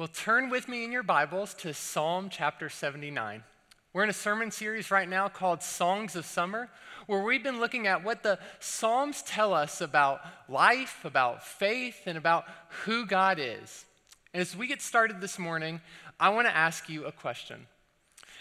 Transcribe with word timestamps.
Well, 0.00 0.08
turn 0.08 0.48
with 0.48 0.66
me 0.66 0.82
in 0.82 0.92
your 0.92 1.02
Bibles 1.02 1.52
to 1.56 1.74
Psalm 1.74 2.30
chapter 2.30 2.70
79. 2.70 3.44
We're 3.92 4.04
in 4.04 4.08
a 4.08 4.14
sermon 4.14 4.50
series 4.50 4.90
right 4.90 5.06
now 5.06 5.28
called 5.28 5.62
Songs 5.62 6.16
of 6.16 6.24
Summer, 6.24 6.70
where 7.06 7.22
we've 7.22 7.42
been 7.42 7.60
looking 7.60 7.86
at 7.86 8.02
what 8.02 8.22
the 8.22 8.38
Psalms 8.60 9.20
tell 9.20 9.52
us 9.52 9.82
about 9.82 10.22
life, 10.48 11.04
about 11.04 11.46
faith, 11.46 12.06
and 12.06 12.16
about 12.16 12.46
who 12.86 13.04
God 13.04 13.38
is. 13.38 13.84
And 14.32 14.40
as 14.40 14.56
we 14.56 14.66
get 14.66 14.80
started 14.80 15.20
this 15.20 15.38
morning, 15.38 15.82
I 16.18 16.30
want 16.30 16.48
to 16.48 16.56
ask 16.56 16.88
you 16.88 17.04
a 17.04 17.12
question 17.12 17.66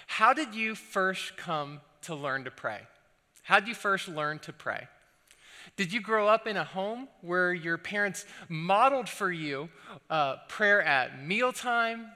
How 0.08 0.32
did 0.32 0.56
you 0.56 0.76
first 0.76 1.36
come 1.36 1.82
to 2.04 2.16
learn 2.16 2.46
to 2.46 2.52
pray? 2.52 2.84
How 3.44 3.60
did 3.60 3.68
you 3.68 3.76
first 3.76 4.08
learn 4.08 4.40
to 4.40 4.54
pray? 4.54 4.88
Did 5.76 5.94
you 5.94 6.02
grow 6.02 6.28
up 6.28 6.48
in 6.48 6.58
a 6.58 6.64
home 6.64 7.08
where 7.22 7.54
your 7.54 7.78
parents 7.78 8.26
modeled 8.48 9.08
for 9.10 9.32
you 9.32 9.70
uh, 10.10 10.38
prayer 10.48 10.82
at 10.82 11.24
mealtime, 11.24 12.08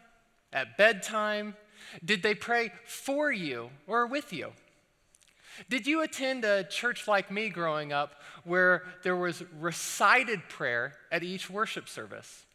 at 0.51 0.77
bedtime? 0.77 1.55
Did 2.03 2.23
they 2.23 2.35
pray 2.35 2.71
for 2.85 3.31
you 3.31 3.69
or 3.87 4.07
with 4.07 4.33
you? 4.33 4.51
Did 5.69 5.85
you 5.85 6.01
attend 6.01 6.45
a 6.45 6.63
church 6.63 7.07
like 7.07 7.29
me 7.31 7.49
growing 7.49 7.93
up 7.93 8.21
where 8.43 8.83
there 9.03 9.15
was 9.15 9.43
recited 9.59 10.41
prayer 10.49 10.93
at 11.11 11.23
each 11.23 11.49
worship 11.49 11.87
service? 11.87 12.45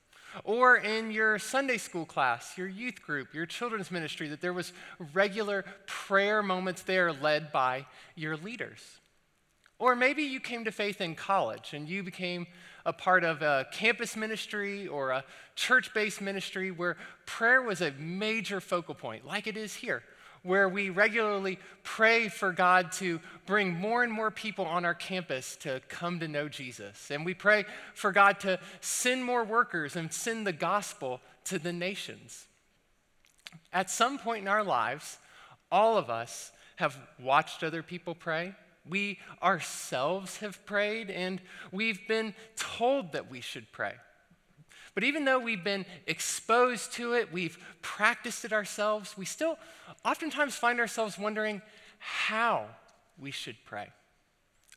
Or 0.44 0.76
in 0.76 1.10
your 1.10 1.38
Sunday 1.38 1.78
school 1.78 2.04
class, 2.04 2.58
your 2.58 2.68
youth 2.68 3.02
group, 3.02 3.34
your 3.34 3.46
children's 3.46 3.90
ministry, 3.90 4.28
that 4.28 4.40
there 4.40 4.52
was 4.52 4.72
regular 5.12 5.64
prayer 5.86 6.42
moments 6.42 6.82
there 6.82 7.12
led 7.12 7.50
by 7.50 7.86
your 8.14 8.36
leaders? 8.36 8.80
Or 9.78 9.94
maybe 9.94 10.24
you 10.24 10.40
came 10.40 10.64
to 10.64 10.72
faith 10.72 11.00
in 11.00 11.14
college 11.14 11.72
and 11.72 11.88
you 11.88 12.02
became 12.02 12.46
a 12.84 12.92
part 12.92 13.22
of 13.22 13.42
a 13.42 13.66
campus 13.70 14.16
ministry 14.16 14.88
or 14.88 15.10
a 15.10 15.24
church 15.54 15.94
based 15.94 16.20
ministry 16.20 16.70
where 16.70 16.96
prayer 17.26 17.62
was 17.62 17.80
a 17.80 17.92
major 17.92 18.60
focal 18.60 18.94
point, 18.94 19.24
like 19.24 19.46
it 19.46 19.56
is 19.56 19.74
here, 19.74 20.02
where 20.42 20.68
we 20.68 20.90
regularly 20.90 21.60
pray 21.84 22.28
for 22.28 22.50
God 22.50 22.90
to 22.92 23.20
bring 23.46 23.72
more 23.72 24.02
and 24.02 24.12
more 24.12 24.32
people 24.32 24.64
on 24.64 24.84
our 24.84 24.94
campus 24.94 25.54
to 25.56 25.80
come 25.88 26.18
to 26.20 26.28
know 26.28 26.48
Jesus. 26.48 27.10
And 27.10 27.24
we 27.24 27.34
pray 27.34 27.64
for 27.94 28.10
God 28.10 28.40
to 28.40 28.58
send 28.80 29.24
more 29.24 29.44
workers 29.44 29.94
and 29.94 30.12
send 30.12 30.44
the 30.44 30.52
gospel 30.52 31.20
to 31.44 31.58
the 31.58 31.72
nations. 31.72 32.46
At 33.72 33.90
some 33.90 34.18
point 34.18 34.42
in 34.42 34.48
our 34.48 34.64
lives, 34.64 35.18
all 35.70 35.96
of 35.96 36.10
us 36.10 36.50
have 36.76 36.98
watched 37.20 37.62
other 37.62 37.82
people 37.82 38.14
pray 38.14 38.54
we 38.88 39.18
ourselves 39.42 40.38
have 40.38 40.64
prayed, 40.66 41.10
and 41.10 41.40
we've 41.72 42.06
been 42.08 42.34
told 42.56 43.12
that 43.12 43.30
we 43.30 43.40
should 43.40 43.70
pray. 43.72 43.94
But 44.94 45.04
even 45.04 45.24
though 45.24 45.38
we've 45.38 45.62
been 45.62 45.86
exposed 46.06 46.92
to 46.94 47.12
it, 47.12 47.32
we've 47.32 47.58
practiced 47.82 48.44
it 48.44 48.52
ourselves, 48.52 49.16
we 49.16 49.24
still 49.24 49.58
oftentimes 50.04 50.56
find 50.56 50.80
ourselves 50.80 51.18
wondering 51.18 51.62
how 51.98 52.66
we 53.18 53.30
should 53.30 53.56
pray. 53.64 53.88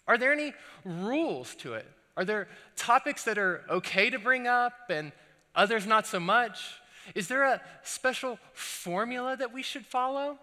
Are 0.07 0.17
there 0.17 0.31
any 0.31 0.53
rules 0.83 1.55
to 1.55 1.73
it? 1.73 1.87
Are 2.17 2.25
there 2.25 2.47
topics 2.75 3.23
that 3.23 3.37
are 3.37 3.63
okay 3.69 4.09
to 4.09 4.19
bring 4.19 4.47
up 4.47 4.73
and 4.89 5.11
others 5.55 5.87
not 5.87 6.05
so 6.05 6.19
much? 6.19 6.75
Is 7.15 7.27
there 7.27 7.43
a 7.43 7.61
special 7.83 8.37
formula 8.53 9.35
that 9.37 9.53
we 9.53 9.63
should 9.63 9.85
follow? 9.85 10.37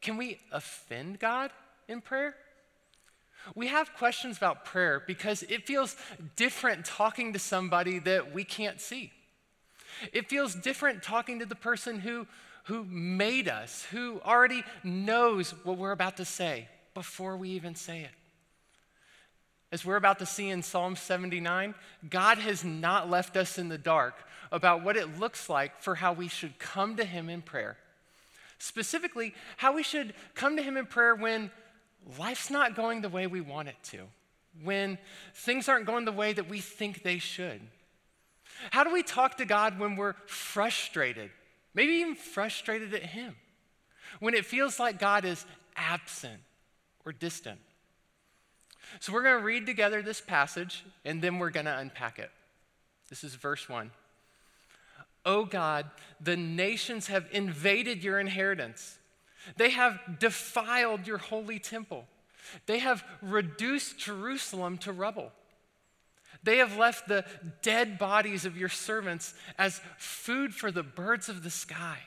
Can 0.00 0.16
we 0.16 0.38
offend 0.52 1.18
God 1.18 1.50
in 1.88 2.00
prayer? 2.00 2.34
We 3.54 3.68
have 3.68 3.94
questions 3.94 4.36
about 4.36 4.64
prayer 4.64 5.02
because 5.06 5.42
it 5.44 5.66
feels 5.66 5.96
different 6.36 6.84
talking 6.84 7.32
to 7.32 7.38
somebody 7.38 7.98
that 8.00 8.32
we 8.32 8.44
can't 8.44 8.80
see. 8.80 9.12
It 10.12 10.28
feels 10.28 10.54
different 10.54 11.02
talking 11.02 11.38
to 11.40 11.46
the 11.46 11.54
person 11.54 12.00
who, 12.00 12.26
who 12.64 12.84
made 12.84 13.48
us, 13.48 13.86
who 13.90 14.20
already 14.24 14.64
knows 14.82 15.50
what 15.64 15.78
we're 15.78 15.92
about 15.92 16.16
to 16.16 16.24
say 16.24 16.68
before 16.94 17.36
we 17.36 17.50
even 17.50 17.74
say 17.74 18.00
it. 18.00 18.10
As 19.72 19.84
we're 19.84 19.96
about 19.96 20.20
to 20.20 20.26
see 20.26 20.50
in 20.50 20.62
Psalm 20.62 20.94
79, 20.94 21.74
God 22.08 22.38
has 22.38 22.64
not 22.64 23.10
left 23.10 23.36
us 23.36 23.58
in 23.58 23.68
the 23.68 23.78
dark 23.78 24.14
about 24.52 24.84
what 24.84 24.96
it 24.96 25.18
looks 25.18 25.48
like 25.48 25.82
for 25.82 25.96
how 25.96 26.12
we 26.12 26.28
should 26.28 26.58
come 26.60 26.96
to 26.96 27.04
Him 27.04 27.28
in 27.28 27.42
prayer. 27.42 27.76
Specifically, 28.58 29.34
how 29.56 29.74
we 29.74 29.82
should 29.82 30.14
come 30.34 30.56
to 30.56 30.62
Him 30.62 30.76
in 30.76 30.86
prayer 30.86 31.16
when 31.16 31.50
life's 32.18 32.50
not 32.50 32.74
going 32.74 33.00
the 33.00 33.08
way 33.08 33.26
we 33.26 33.40
want 33.40 33.68
it 33.68 33.76
to, 33.84 34.00
when 34.62 34.98
things 35.34 35.68
aren't 35.68 35.86
going 35.86 36.04
the 36.04 36.12
way 36.12 36.32
that 36.32 36.48
we 36.48 36.60
think 36.60 37.02
they 37.02 37.18
should? 37.18 37.60
How 38.70 38.84
do 38.84 38.92
we 38.92 39.02
talk 39.02 39.38
to 39.38 39.44
God 39.44 39.78
when 39.78 39.96
we're 39.96 40.14
frustrated, 40.26 41.30
maybe 41.74 41.94
even 41.94 42.14
frustrated 42.14 42.94
at 42.94 43.02
Him? 43.02 43.34
When 44.20 44.34
it 44.34 44.46
feels 44.46 44.78
like 44.78 44.98
God 44.98 45.24
is 45.24 45.44
absent 45.76 46.40
or 47.04 47.12
distant? 47.12 47.58
So, 49.00 49.12
we're 49.12 49.22
going 49.22 49.38
to 49.38 49.44
read 49.44 49.66
together 49.66 50.02
this 50.02 50.20
passage 50.20 50.84
and 51.04 51.20
then 51.20 51.38
we're 51.38 51.50
going 51.50 51.66
to 51.66 51.76
unpack 51.76 52.18
it. 52.18 52.30
This 53.08 53.24
is 53.24 53.34
verse 53.34 53.68
1. 53.68 53.90
Oh 55.26 55.44
God, 55.44 55.90
the 56.20 56.36
nations 56.36 57.06
have 57.06 57.26
invaded 57.32 58.04
your 58.04 58.20
inheritance. 58.20 58.98
They 59.56 59.70
have 59.70 60.18
defiled 60.18 61.06
your 61.06 61.18
holy 61.18 61.58
temple. 61.58 62.06
They 62.66 62.78
have 62.78 63.04
reduced 63.22 63.98
Jerusalem 63.98 64.78
to 64.78 64.92
rubble. 64.92 65.32
They 66.42 66.58
have 66.58 66.76
left 66.76 67.08
the 67.08 67.24
dead 67.62 67.98
bodies 67.98 68.44
of 68.44 68.56
your 68.56 68.68
servants 68.68 69.34
as 69.58 69.80
food 69.96 70.54
for 70.54 70.70
the 70.70 70.82
birds 70.82 71.28
of 71.28 71.42
the 71.42 71.50
sky, 71.50 71.98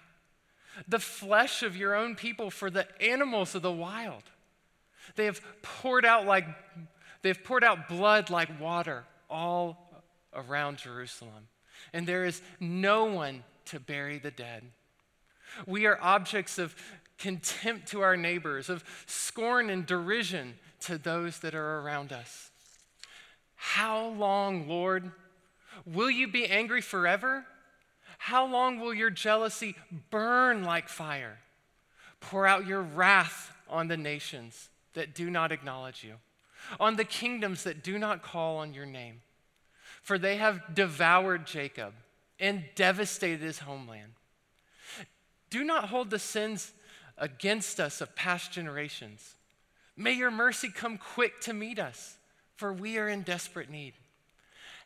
the 0.87 0.99
flesh 0.99 1.63
of 1.63 1.75
your 1.75 1.95
own 1.95 2.15
people 2.15 2.51
for 2.51 2.69
the 2.69 2.87
animals 3.01 3.55
of 3.55 3.63
the 3.63 3.71
wild. 3.71 4.23
They 5.15 5.25
have 5.25 5.41
poured 5.61 6.05
out 6.05 6.25
like 6.25 6.45
they 7.23 7.29
have 7.29 7.43
poured 7.43 7.63
out 7.63 7.89
blood 7.89 8.29
like 8.29 8.59
water 8.59 9.03
all 9.29 10.03
around 10.33 10.77
Jerusalem. 10.77 11.47
And 11.93 12.05
there 12.05 12.25
is 12.25 12.41
no 12.59 13.05
one 13.05 13.43
to 13.65 13.79
bury 13.79 14.19
the 14.19 14.31
dead. 14.31 14.63
We 15.65 15.85
are 15.87 15.97
objects 16.01 16.59
of 16.59 16.75
contempt 17.17 17.88
to 17.89 18.01
our 18.01 18.17
neighbors, 18.17 18.69
of 18.69 18.83
scorn 19.05 19.69
and 19.69 19.85
derision 19.85 20.55
to 20.81 20.97
those 20.97 21.39
that 21.39 21.55
are 21.55 21.79
around 21.79 22.11
us. 22.11 22.51
How 23.55 24.07
long, 24.09 24.67
Lord? 24.67 25.11
Will 25.85 26.11
you 26.11 26.27
be 26.27 26.45
angry 26.47 26.81
forever? 26.81 27.45
How 28.17 28.45
long 28.45 28.79
will 28.79 28.94
your 28.94 29.09
jealousy 29.09 29.75
burn 30.09 30.63
like 30.63 30.89
fire? 30.89 31.39
Pour 32.19 32.47
out 32.47 32.66
your 32.66 32.81
wrath 32.81 33.51
on 33.69 33.88
the 33.88 33.97
nations 33.97 34.69
that 34.94 35.13
do 35.13 35.29
not 35.29 35.51
acknowledge 35.51 36.03
you, 36.03 36.16
on 36.79 36.95
the 36.95 37.03
kingdoms 37.03 37.63
that 37.63 37.83
do 37.83 38.00
not 38.00 38.23
call 38.23 38.57
on 38.57 38.73
your 38.73 38.85
name. 38.85 39.22
For 40.01 40.17
they 40.17 40.38
have 40.38 40.73
devoured 40.73 41.45
Jacob 41.45 41.94
and 42.39 42.63
devastated 42.75 43.41
his 43.41 43.59
homeland. 43.59 44.13
Do 45.50 45.63
not 45.63 45.89
hold 45.89 46.09
the 46.09 46.19
sins 46.19 46.73
against 47.17 47.79
us 47.79 48.01
of 48.01 48.16
past 48.16 48.51
generations. 48.51 49.35
May 49.95 50.13
your 50.13 50.31
mercy 50.31 50.69
come 50.69 50.97
quick 50.97 51.41
to 51.41 51.53
meet 51.53 51.79
us, 51.79 52.17
for 52.55 52.72
we 52.72 52.97
are 52.97 53.07
in 53.07 53.23
desperate 53.23 53.69
need. 53.69 53.94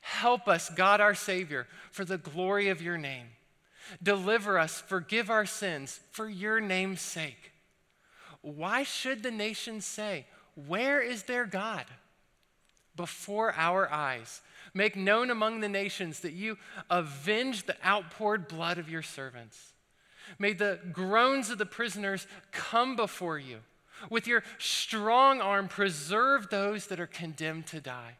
Help 0.01 0.47
us, 0.47 0.69
God 0.69 0.99
our 0.99 1.13
Savior, 1.13 1.67
for 1.91 2.05
the 2.05 2.17
glory 2.17 2.69
of 2.69 2.81
your 2.81 2.97
name. 2.97 3.27
Deliver 4.01 4.57
us, 4.57 4.81
forgive 4.81 5.29
our 5.29 5.45
sins, 5.45 5.99
for 6.11 6.29
your 6.29 6.59
name's 6.59 7.01
sake. 7.01 7.51
Why 8.41 8.83
should 8.83 9.21
the 9.21 9.31
nations 9.31 9.85
say, 9.85 10.25
Where 10.67 11.01
is 11.01 11.23
their 11.23 11.45
God? 11.45 11.85
Before 12.95 13.53
our 13.55 13.91
eyes, 13.91 14.41
make 14.73 14.95
known 14.95 15.29
among 15.29 15.59
the 15.59 15.69
nations 15.69 16.21
that 16.21 16.33
you 16.33 16.57
avenge 16.89 17.65
the 17.65 17.77
outpoured 17.85 18.47
blood 18.47 18.77
of 18.77 18.89
your 18.89 19.01
servants. 19.01 19.70
May 20.39 20.53
the 20.53 20.79
groans 20.91 21.49
of 21.49 21.57
the 21.57 21.65
prisoners 21.65 22.27
come 22.51 22.95
before 22.95 23.39
you. 23.39 23.59
With 24.09 24.27
your 24.27 24.43
strong 24.57 25.41
arm, 25.41 25.67
preserve 25.67 26.49
those 26.49 26.87
that 26.87 26.99
are 26.99 27.07
condemned 27.07 27.67
to 27.67 27.79
die. 27.79 28.17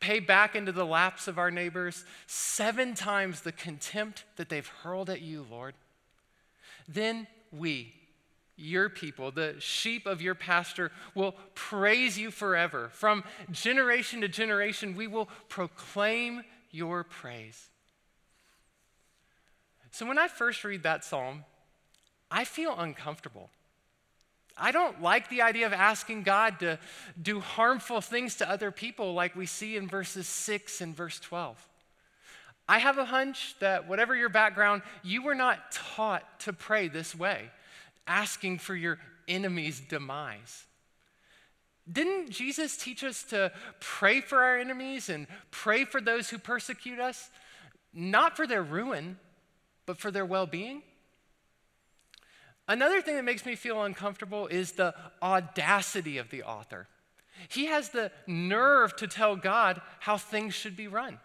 Pay 0.00 0.20
back 0.20 0.54
into 0.54 0.72
the 0.72 0.84
laps 0.84 1.28
of 1.28 1.38
our 1.38 1.50
neighbors 1.50 2.04
seven 2.26 2.94
times 2.94 3.40
the 3.40 3.52
contempt 3.52 4.24
that 4.36 4.48
they've 4.48 4.66
hurled 4.66 5.08
at 5.08 5.22
you, 5.22 5.46
Lord. 5.50 5.74
Then 6.86 7.26
we, 7.50 7.94
your 8.56 8.88
people, 8.90 9.30
the 9.30 9.54
sheep 9.58 10.04
of 10.04 10.20
your 10.20 10.34
pasture, 10.34 10.92
will 11.14 11.34
praise 11.54 12.18
you 12.18 12.30
forever. 12.30 12.90
From 12.92 13.24
generation 13.50 14.20
to 14.20 14.28
generation, 14.28 14.94
we 14.96 15.06
will 15.06 15.28
proclaim 15.48 16.42
your 16.70 17.04
praise. 17.04 17.70
So 19.94 20.04
when 20.06 20.18
I 20.18 20.26
first 20.26 20.64
read 20.64 20.82
that 20.82 21.04
psalm, 21.04 21.44
I 22.28 22.42
feel 22.42 22.74
uncomfortable. 22.76 23.48
I 24.58 24.72
don't 24.72 25.00
like 25.00 25.30
the 25.30 25.42
idea 25.42 25.66
of 25.66 25.72
asking 25.72 26.24
God 26.24 26.58
to 26.58 26.80
do 27.22 27.38
harmful 27.38 28.00
things 28.00 28.34
to 28.38 28.50
other 28.50 28.72
people 28.72 29.14
like 29.14 29.36
we 29.36 29.46
see 29.46 29.76
in 29.76 29.86
verses 29.86 30.26
6 30.26 30.80
and 30.80 30.96
verse 30.96 31.20
12. 31.20 31.68
I 32.68 32.80
have 32.80 32.98
a 32.98 33.04
hunch 33.04 33.54
that 33.60 33.86
whatever 33.86 34.16
your 34.16 34.30
background, 34.30 34.82
you 35.04 35.22
were 35.22 35.36
not 35.36 35.70
taught 35.70 36.40
to 36.40 36.52
pray 36.52 36.88
this 36.88 37.14
way, 37.14 37.52
asking 38.08 38.58
for 38.58 38.74
your 38.74 38.98
enemy's 39.28 39.78
demise. 39.78 40.64
Didn't 41.90 42.30
Jesus 42.30 42.76
teach 42.76 43.04
us 43.04 43.22
to 43.24 43.52
pray 43.78 44.20
for 44.20 44.42
our 44.42 44.58
enemies 44.58 45.08
and 45.08 45.28
pray 45.52 45.84
for 45.84 46.00
those 46.00 46.30
who 46.30 46.38
persecute 46.38 46.98
us? 46.98 47.30
Not 47.92 48.36
for 48.36 48.48
their 48.48 48.64
ruin, 48.64 49.18
but 49.86 49.98
for 49.98 50.10
their 50.10 50.26
well 50.26 50.46
being? 50.46 50.82
Another 52.66 53.02
thing 53.02 53.16
that 53.16 53.24
makes 53.24 53.44
me 53.44 53.56
feel 53.56 53.82
uncomfortable 53.82 54.46
is 54.46 54.72
the 54.72 54.94
audacity 55.22 56.18
of 56.18 56.30
the 56.30 56.42
author. 56.42 56.88
He 57.48 57.66
has 57.66 57.90
the 57.90 58.10
nerve 58.26 58.96
to 58.96 59.06
tell 59.06 59.36
God 59.36 59.80
how 60.00 60.16
things 60.16 60.54
should 60.54 60.76
be 60.76 60.88
run. 60.88 61.18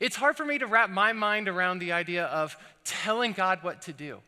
It's 0.00 0.16
hard 0.16 0.36
for 0.36 0.44
me 0.44 0.58
to 0.58 0.66
wrap 0.66 0.90
my 0.90 1.12
mind 1.12 1.48
around 1.48 1.78
the 1.78 1.92
idea 1.92 2.24
of 2.26 2.56
telling 2.84 3.32
God 3.32 3.60
what 3.62 3.82
to 3.82 3.92
do 3.92 4.20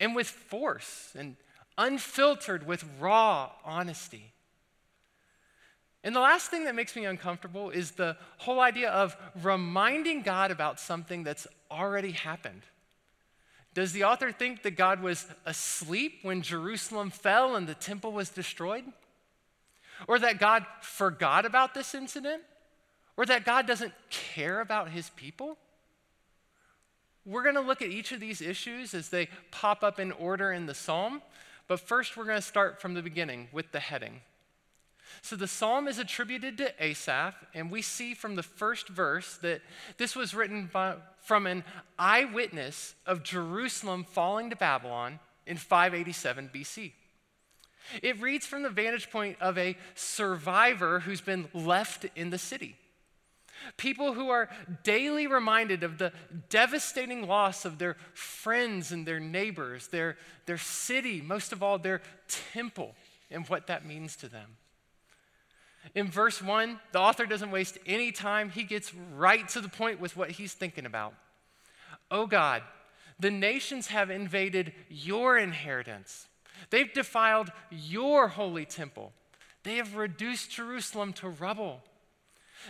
and 0.00 0.14
with 0.14 0.28
force 0.28 1.12
and 1.18 1.36
unfiltered 1.76 2.66
with 2.66 2.84
raw 3.00 3.50
honesty. 3.64 4.33
And 6.04 6.14
the 6.14 6.20
last 6.20 6.50
thing 6.50 6.64
that 6.64 6.74
makes 6.74 6.94
me 6.94 7.06
uncomfortable 7.06 7.70
is 7.70 7.92
the 7.92 8.18
whole 8.36 8.60
idea 8.60 8.90
of 8.90 9.16
reminding 9.42 10.20
God 10.20 10.50
about 10.50 10.78
something 10.78 11.24
that's 11.24 11.46
already 11.70 12.12
happened. 12.12 12.60
Does 13.72 13.92
the 13.92 14.04
author 14.04 14.30
think 14.30 14.62
that 14.62 14.76
God 14.76 15.02
was 15.02 15.26
asleep 15.46 16.18
when 16.22 16.42
Jerusalem 16.42 17.10
fell 17.10 17.56
and 17.56 17.66
the 17.66 17.74
temple 17.74 18.12
was 18.12 18.28
destroyed? 18.28 18.84
Or 20.06 20.18
that 20.18 20.38
God 20.38 20.66
forgot 20.82 21.46
about 21.46 21.72
this 21.72 21.94
incident? 21.94 22.42
Or 23.16 23.24
that 23.24 23.46
God 23.46 23.66
doesn't 23.66 23.94
care 24.10 24.60
about 24.60 24.90
his 24.90 25.08
people? 25.10 25.56
We're 27.24 27.42
going 27.42 27.54
to 27.54 27.62
look 27.62 27.80
at 27.80 27.88
each 27.88 28.12
of 28.12 28.20
these 28.20 28.42
issues 28.42 28.92
as 28.92 29.08
they 29.08 29.28
pop 29.50 29.82
up 29.82 29.98
in 29.98 30.12
order 30.12 30.52
in 30.52 30.66
the 30.66 30.74
psalm, 30.74 31.22
but 31.66 31.80
first 31.80 32.16
we're 32.16 32.26
going 32.26 32.36
to 32.36 32.42
start 32.42 32.82
from 32.82 32.92
the 32.92 33.00
beginning 33.00 33.48
with 33.50 33.72
the 33.72 33.80
heading. 33.80 34.20
So 35.24 35.36
the 35.36 35.48
psalm 35.48 35.88
is 35.88 35.98
attributed 35.98 36.58
to 36.58 36.74
Asaph, 36.78 37.34
and 37.54 37.70
we 37.70 37.80
see 37.80 38.12
from 38.12 38.34
the 38.34 38.42
first 38.42 38.88
verse 38.90 39.38
that 39.38 39.62
this 39.96 40.14
was 40.14 40.34
written 40.34 40.68
by, 40.70 40.96
from 41.22 41.46
an 41.46 41.64
eyewitness 41.98 42.94
of 43.06 43.22
Jerusalem 43.22 44.04
falling 44.04 44.50
to 44.50 44.56
Babylon 44.56 45.20
in 45.46 45.56
587 45.56 46.50
BC. 46.54 46.92
It 48.02 48.20
reads 48.20 48.44
from 48.44 48.64
the 48.64 48.68
vantage 48.68 49.10
point 49.10 49.38
of 49.40 49.56
a 49.56 49.78
survivor 49.94 51.00
who's 51.00 51.22
been 51.22 51.48
left 51.54 52.04
in 52.14 52.28
the 52.28 52.36
city. 52.36 52.76
People 53.78 54.12
who 54.12 54.28
are 54.28 54.50
daily 54.82 55.26
reminded 55.26 55.84
of 55.84 55.96
the 55.96 56.12
devastating 56.50 57.26
loss 57.26 57.64
of 57.64 57.78
their 57.78 57.96
friends 58.12 58.92
and 58.92 59.06
their 59.06 59.20
neighbors, 59.20 59.88
their, 59.88 60.18
their 60.44 60.58
city, 60.58 61.22
most 61.22 61.50
of 61.50 61.62
all, 61.62 61.78
their 61.78 62.02
temple, 62.52 62.94
and 63.30 63.48
what 63.48 63.68
that 63.68 63.86
means 63.86 64.16
to 64.16 64.28
them. 64.28 64.58
In 65.94 66.10
verse 66.10 66.42
1, 66.42 66.80
the 66.92 67.00
author 67.00 67.26
doesn't 67.26 67.50
waste 67.50 67.78
any 67.86 68.12
time. 68.12 68.50
He 68.50 68.64
gets 68.64 68.92
right 68.94 69.46
to 69.48 69.60
the 69.60 69.68
point 69.68 70.00
with 70.00 70.16
what 70.16 70.32
he's 70.32 70.54
thinking 70.54 70.86
about. 70.86 71.14
Oh 72.10 72.26
God, 72.26 72.62
the 73.18 73.30
nations 73.30 73.88
have 73.88 74.10
invaded 74.10 74.72
your 74.88 75.36
inheritance. 75.38 76.28
They've 76.70 76.92
defiled 76.92 77.50
your 77.70 78.28
holy 78.28 78.64
temple. 78.64 79.12
They 79.62 79.76
have 79.76 79.96
reduced 79.96 80.50
Jerusalem 80.50 81.12
to 81.14 81.28
rubble. 81.28 81.82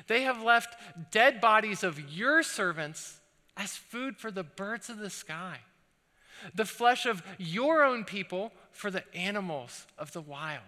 They 0.06 0.22
have 0.22 0.42
left 0.42 0.76
dead 1.10 1.40
bodies 1.40 1.82
of 1.82 2.10
your 2.10 2.42
servants 2.42 3.20
as 3.56 3.76
food 3.76 4.16
for 4.16 4.30
the 4.30 4.42
birds 4.42 4.88
of 4.88 4.98
the 4.98 5.10
sky, 5.10 5.58
the 6.54 6.64
flesh 6.64 7.06
of 7.06 7.22
your 7.38 7.84
own 7.84 8.04
people 8.04 8.52
for 8.72 8.90
the 8.90 9.04
animals 9.14 9.86
of 9.96 10.12
the 10.12 10.20
wild. 10.20 10.62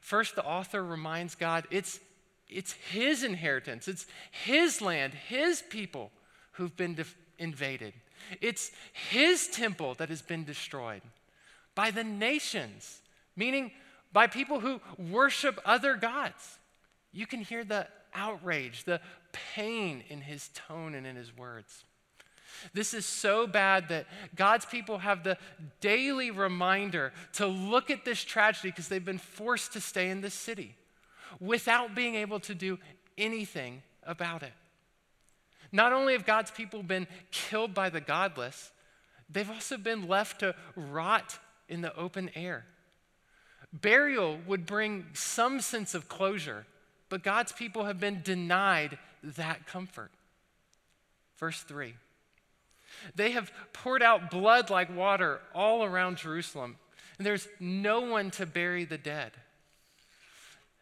First, 0.00 0.36
the 0.36 0.44
author 0.44 0.82
reminds 0.84 1.34
God 1.34 1.66
it's, 1.70 2.00
it's 2.48 2.72
his 2.72 3.22
inheritance, 3.22 3.88
it's 3.88 4.06
his 4.30 4.80
land, 4.80 5.14
his 5.14 5.62
people 5.62 6.10
who've 6.52 6.76
been 6.76 6.94
def- 6.94 7.16
invaded. 7.38 7.92
It's 8.40 8.70
his 9.10 9.48
temple 9.48 9.94
that 9.94 10.08
has 10.08 10.22
been 10.22 10.44
destroyed 10.44 11.02
by 11.74 11.90
the 11.90 12.04
nations, 12.04 13.00
meaning 13.36 13.70
by 14.12 14.26
people 14.26 14.60
who 14.60 14.80
worship 14.98 15.60
other 15.64 15.94
gods. 15.94 16.58
You 17.12 17.26
can 17.26 17.40
hear 17.40 17.64
the 17.64 17.86
outrage, 18.14 18.84
the 18.84 19.00
pain 19.32 20.02
in 20.08 20.22
his 20.22 20.48
tone 20.54 20.94
and 20.94 21.06
in 21.06 21.16
his 21.16 21.36
words. 21.36 21.84
This 22.72 22.94
is 22.94 23.06
so 23.06 23.46
bad 23.46 23.88
that 23.88 24.06
God's 24.34 24.64
people 24.64 24.98
have 24.98 25.24
the 25.24 25.38
daily 25.80 26.30
reminder 26.30 27.12
to 27.34 27.46
look 27.46 27.90
at 27.90 28.04
this 28.04 28.22
tragedy 28.22 28.70
because 28.70 28.88
they've 28.88 29.04
been 29.04 29.18
forced 29.18 29.72
to 29.74 29.80
stay 29.80 30.10
in 30.10 30.20
this 30.20 30.34
city 30.34 30.74
without 31.40 31.94
being 31.94 32.14
able 32.14 32.40
to 32.40 32.54
do 32.54 32.78
anything 33.18 33.82
about 34.04 34.42
it. 34.42 34.52
Not 35.72 35.92
only 35.92 36.12
have 36.12 36.26
God's 36.26 36.50
people 36.50 36.82
been 36.82 37.06
killed 37.30 37.74
by 37.74 37.90
the 37.90 38.00
godless, 38.00 38.70
they've 39.28 39.50
also 39.50 39.76
been 39.76 40.08
left 40.08 40.40
to 40.40 40.54
rot 40.74 41.38
in 41.68 41.80
the 41.80 41.94
open 41.96 42.30
air. 42.34 42.64
Burial 43.72 44.38
would 44.46 44.64
bring 44.64 45.06
some 45.12 45.60
sense 45.60 45.94
of 45.94 46.08
closure, 46.08 46.66
but 47.08 47.22
God's 47.22 47.52
people 47.52 47.84
have 47.84 48.00
been 48.00 48.22
denied 48.22 48.98
that 49.22 49.66
comfort. 49.66 50.10
Verse 51.36 51.62
3 51.62 51.94
they 53.14 53.32
have 53.32 53.52
poured 53.72 54.02
out 54.02 54.30
blood 54.30 54.70
like 54.70 54.94
water 54.94 55.40
all 55.54 55.84
around 55.84 56.18
Jerusalem, 56.18 56.76
and 57.18 57.26
there's 57.26 57.48
no 57.60 58.00
one 58.00 58.30
to 58.32 58.46
bury 58.46 58.84
the 58.84 58.98
dead. 58.98 59.32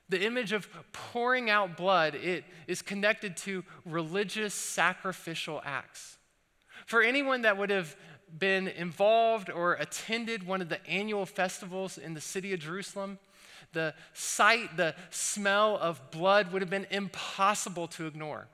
The 0.09 0.25
image 0.25 0.53
of 0.53 0.69
pouring 0.93 1.49
out 1.49 1.77
blood, 1.77 2.15
it 2.15 2.45
is 2.67 2.83
connected 2.83 3.37
to 3.39 3.65
religious 3.85 4.55
sacrificial 4.55 5.63
acts. 5.65 6.19
For 6.87 7.03
anyone 7.03 7.43
that 7.43 7.57
would 7.57 7.71
have 7.71 7.97
been 8.39 8.69
involved 8.69 9.51
or 9.51 9.75
attended 9.75 10.47
one 10.47 10.61
of 10.61 10.69
the 10.69 10.85
annual 10.87 11.25
festivals 11.25 11.99
in 11.99 12.15
the 12.15 12.21
city 12.21 12.53
of 12.53 12.61
Jerusalem, 12.61 13.19
the 13.73 13.95
sight, 14.13 14.77
the 14.77 14.95
smell 15.11 15.79
of 15.79 16.11
blood 16.11 16.53
would 16.53 16.63
have 16.63 16.71
been 16.71 16.87
impossible 16.91 17.89
to 17.89 18.07
ignore. 18.07 18.49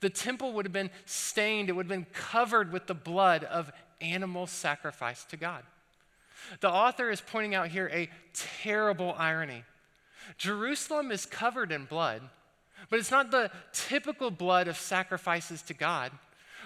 The 0.00 0.10
temple 0.10 0.52
would 0.52 0.64
have 0.66 0.72
been 0.72 0.90
stained, 1.04 1.68
it 1.68 1.72
would 1.72 1.86
have 1.86 1.96
been 1.96 2.12
covered 2.12 2.72
with 2.72 2.86
the 2.86 2.94
blood 2.94 3.44
of 3.44 3.72
animal 4.00 4.46
sacrifice 4.46 5.24
to 5.26 5.36
God. 5.36 5.62
The 6.60 6.70
author 6.70 7.10
is 7.10 7.20
pointing 7.20 7.54
out 7.54 7.68
here 7.68 7.88
a 7.92 8.08
terrible 8.34 9.14
irony. 9.16 9.64
Jerusalem 10.38 11.10
is 11.10 11.26
covered 11.26 11.72
in 11.72 11.84
blood, 11.84 12.22
but 12.90 12.98
it's 12.98 13.10
not 13.10 13.30
the 13.30 13.50
typical 13.72 14.30
blood 14.30 14.68
of 14.68 14.76
sacrifices 14.76 15.62
to 15.62 15.74
God. 15.74 16.12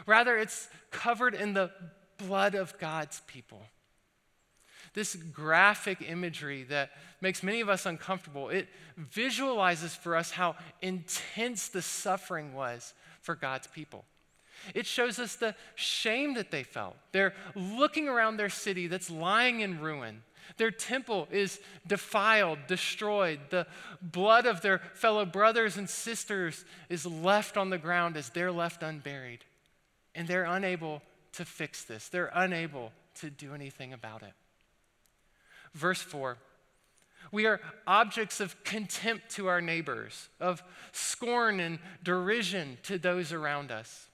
Rather, 0.06 0.36
it's 0.36 0.68
covered 0.90 1.34
in 1.34 1.54
the 1.54 1.70
blood 2.18 2.54
of 2.54 2.78
God's 2.78 3.20
people. 3.26 3.62
This 4.96 5.14
graphic 5.14 5.98
imagery 6.08 6.62
that 6.70 6.88
makes 7.20 7.42
many 7.42 7.60
of 7.60 7.68
us 7.68 7.84
uncomfortable, 7.84 8.48
it 8.48 8.66
visualizes 8.96 9.94
for 9.94 10.16
us 10.16 10.30
how 10.30 10.56
intense 10.80 11.68
the 11.68 11.82
suffering 11.82 12.54
was 12.54 12.94
for 13.20 13.34
God's 13.34 13.66
people. 13.66 14.06
It 14.74 14.86
shows 14.86 15.18
us 15.18 15.36
the 15.36 15.54
shame 15.74 16.32
that 16.34 16.50
they 16.50 16.62
felt. 16.62 16.96
They're 17.12 17.34
looking 17.54 18.08
around 18.08 18.38
their 18.38 18.48
city 18.48 18.86
that's 18.86 19.10
lying 19.10 19.60
in 19.60 19.80
ruin. 19.80 20.22
Their 20.56 20.70
temple 20.70 21.28
is 21.30 21.60
defiled, 21.86 22.60
destroyed. 22.66 23.40
The 23.50 23.66
blood 24.00 24.46
of 24.46 24.62
their 24.62 24.78
fellow 24.94 25.26
brothers 25.26 25.76
and 25.76 25.90
sisters 25.90 26.64
is 26.88 27.04
left 27.04 27.58
on 27.58 27.68
the 27.68 27.76
ground 27.76 28.16
as 28.16 28.30
they're 28.30 28.50
left 28.50 28.82
unburied. 28.82 29.44
And 30.14 30.26
they're 30.26 30.44
unable 30.44 31.02
to 31.34 31.44
fix 31.44 31.84
this, 31.84 32.08
they're 32.08 32.32
unable 32.34 32.92
to 33.16 33.28
do 33.28 33.52
anything 33.52 33.92
about 33.92 34.22
it. 34.22 34.32
Verse 35.76 36.00
4 36.00 36.38
we 37.32 37.46
are 37.46 37.60
objects 37.88 38.40
of 38.40 38.62
contempt 38.62 39.30
to 39.30 39.48
our 39.48 39.60
neighbors, 39.60 40.28
of 40.40 40.62
scorn 40.92 41.58
and 41.58 41.80
derision 42.02 42.78
to 42.84 42.98
those 42.98 43.32
around 43.32 43.72
us. 43.72 44.06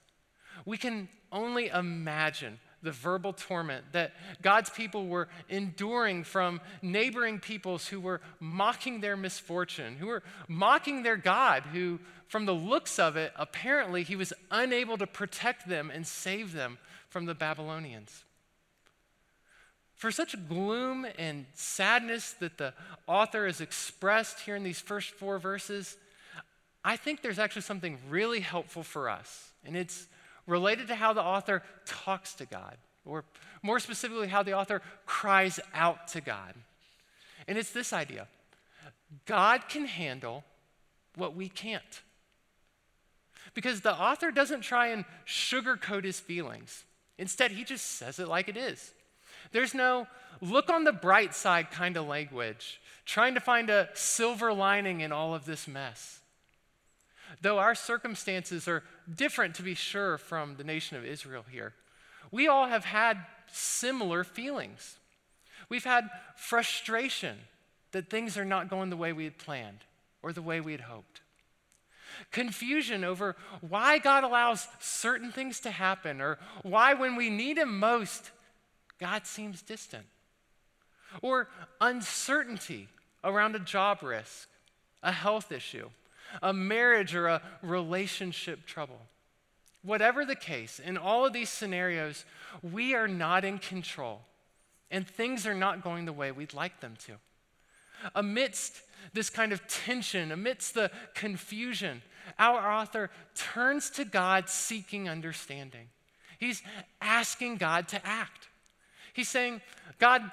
We 0.65 0.77
can 0.77 1.07
only 1.31 1.67
imagine 1.67 2.59
the 2.81 2.91
verbal 2.91 3.31
torment 3.31 3.85
that 3.93 4.13
God's 4.41 4.69
people 4.69 5.07
were 5.07 5.29
enduring 5.47 6.23
from 6.23 6.59
neighboring 6.81 7.39
peoples 7.39 7.87
who 7.87 7.99
were 7.99 8.19
mocking 8.39 8.99
their 8.99 9.15
misfortune, 9.15 9.95
who 9.95 10.07
were 10.07 10.23
mocking 10.47 11.03
their 11.03 11.15
God, 11.15 11.63
who, 11.71 11.99
from 12.27 12.45
the 12.45 12.53
looks 12.53 12.99
of 12.99 13.15
it, 13.15 13.31
apparently 13.37 14.03
he 14.03 14.17
was 14.17 14.33
unable 14.51 14.97
to 14.97 15.07
protect 15.07 15.69
them 15.69 15.89
and 15.91 16.05
save 16.05 16.51
them 16.51 16.77
from 17.09 17.25
the 17.25 17.35
Babylonians. 17.35 18.25
For 20.03 20.11
such 20.11 20.35
gloom 20.49 21.07
and 21.17 21.45
sadness 21.53 22.33
that 22.41 22.57
the 22.57 22.73
author 23.07 23.45
has 23.45 23.61
expressed 23.61 24.41
here 24.41 24.57
in 24.57 24.61
these 24.61 24.81
first 24.81 25.11
four 25.11 25.39
verses, 25.39 25.95
I 26.83 26.97
think 26.97 27.21
there's 27.21 27.39
actually 27.39 27.61
something 27.61 27.97
really 28.09 28.41
helpful 28.41 28.83
for 28.83 29.07
us, 29.07 29.51
and 29.63 29.77
it's 29.77 30.07
related 30.45 30.89
to 30.89 30.95
how 30.95 31.13
the 31.13 31.21
author 31.21 31.63
talks 31.85 32.33
to 32.33 32.45
God, 32.45 32.75
or 33.05 33.23
more 33.61 33.79
specifically, 33.79 34.27
how 34.27 34.43
the 34.43 34.51
author 34.51 34.81
cries 35.05 35.57
out 35.73 36.09
to 36.09 36.19
God. 36.19 36.53
And 37.47 37.57
it's 37.57 37.71
this 37.71 37.93
idea 37.93 38.27
God 39.25 39.69
can 39.69 39.85
handle 39.85 40.43
what 41.15 41.33
we 41.33 41.47
can't. 41.47 42.01
Because 43.53 43.79
the 43.79 43.95
author 43.95 44.31
doesn't 44.31 44.63
try 44.63 44.87
and 44.87 45.05
sugarcoat 45.25 46.03
his 46.03 46.19
feelings. 46.19 46.83
Instead, 47.17 47.51
he 47.51 47.63
just 47.63 47.85
says 47.85 48.19
it 48.19 48.27
like 48.27 48.49
it 48.49 48.57
is. 48.57 48.91
There's 49.53 49.73
no 49.73 50.07
look 50.41 50.69
on 50.69 50.83
the 50.83 50.91
bright 50.91 51.33
side 51.33 51.71
kind 51.71 51.95
of 51.95 52.05
language, 52.05 52.81
trying 53.05 53.35
to 53.35 53.39
find 53.39 53.69
a 53.69 53.87
silver 53.93 54.51
lining 54.51 54.99
in 54.99 55.13
all 55.13 55.33
of 55.33 55.45
this 55.45 55.67
mess. 55.67 56.19
Though 57.41 57.59
our 57.59 57.75
circumstances 57.75 58.67
are 58.67 58.83
different, 59.13 59.55
to 59.55 59.63
be 59.63 59.75
sure, 59.75 60.17
from 60.17 60.55
the 60.57 60.63
nation 60.63 60.97
of 60.97 61.05
Israel 61.05 61.45
here, 61.49 61.73
we 62.31 62.47
all 62.47 62.67
have 62.67 62.85
had 62.85 63.25
similar 63.51 64.23
feelings. 64.23 64.97
We've 65.69 65.83
had 65.83 66.09
frustration 66.35 67.37
that 67.91 68.09
things 68.09 68.37
are 68.37 68.45
not 68.45 68.69
going 68.69 68.89
the 68.89 68.97
way 68.97 69.13
we 69.13 69.23
had 69.23 69.37
planned 69.37 69.79
or 70.21 70.33
the 70.33 70.41
way 70.41 70.59
we 70.59 70.71
had 70.71 70.81
hoped. 70.81 71.21
Confusion 72.31 73.03
over 73.03 73.35
why 73.61 73.97
God 73.97 74.23
allows 74.23 74.67
certain 74.79 75.31
things 75.31 75.59
to 75.61 75.71
happen 75.71 76.21
or 76.21 76.37
why, 76.61 76.93
when 76.93 77.15
we 77.15 77.29
need 77.29 77.57
Him 77.57 77.79
most, 77.79 78.31
God 79.03 79.27
seems 79.27 79.61
distant. 79.61 80.05
Or 81.21 81.49
uncertainty 81.81 82.87
around 83.21 83.53
a 83.53 83.59
job 83.59 84.01
risk, 84.01 84.47
a 85.03 85.11
health 85.11 85.51
issue, 85.51 85.89
a 86.41 86.53
marriage 86.53 87.13
or 87.13 87.27
a 87.27 87.41
relationship 87.61 88.65
trouble. 88.65 89.01
Whatever 89.81 90.23
the 90.23 90.37
case, 90.37 90.79
in 90.79 90.97
all 90.97 91.25
of 91.25 91.33
these 91.33 91.49
scenarios, 91.49 92.23
we 92.61 92.95
are 92.95 93.09
not 93.09 93.43
in 93.43 93.59
control 93.59 94.21
and 94.89 95.05
things 95.05 95.45
are 95.45 95.53
not 95.53 95.83
going 95.83 96.05
the 96.05 96.13
way 96.13 96.31
we'd 96.31 96.53
like 96.53 96.79
them 96.79 96.95
to. 97.05 97.15
Amidst 98.15 98.83
this 99.11 99.29
kind 99.29 99.51
of 99.51 99.67
tension, 99.67 100.31
amidst 100.31 100.75
the 100.75 100.89
confusion, 101.13 102.01
our 102.39 102.71
author 102.71 103.09
turns 103.35 103.89
to 103.89 104.05
God 104.05 104.47
seeking 104.47 105.09
understanding. 105.09 105.89
He's 106.39 106.63
asking 107.01 107.57
God 107.57 107.89
to 107.89 108.07
act. 108.07 108.47
He's 109.13 109.29
saying, 109.29 109.61
God, 109.99 110.29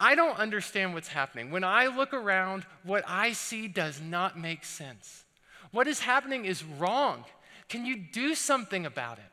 I 0.00 0.14
don't 0.14 0.38
understand 0.38 0.94
what's 0.94 1.08
happening. 1.08 1.50
When 1.50 1.64
I 1.64 1.86
look 1.86 2.12
around, 2.12 2.64
what 2.82 3.04
I 3.06 3.32
see 3.32 3.68
does 3.68 4.00
not 4.00 4.38
make 4.38 4.64
sense. 4.64 5.24
What 5.70 5.86
is 5.86 6.00
happening 6.00 6.44
is 6.44 6.64
wrong. 6.64 7.24
Can 7.68 7.86
you 7.86 7.96
do 7.96 8.34
something 8.34 8.84
about 8.84 9.18
it? 9.18 9.24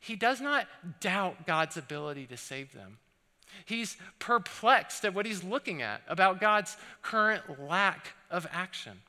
He 0.00 0.16
does 0.16 0.40
not 0.40 0.66
doubt 1.00 1.46
God's 1.46 1.76
ability 1.76 2.26
to 2.26 2.36
save 2.36 2.72
them. 2.72 2.98
He's 3.64 3.96
perplexed 4.18 5.04
at 5.04 5.14
what 5.14 5.26
he's 5.26 5.44
looking 5.44 5.82
at 5.82 6.02
about 6.08 6.40
God's 6.40 6.76
current 7.02 7.60
lack 7.62 8.14
of 8.30 8.46
action. 8.50 9.00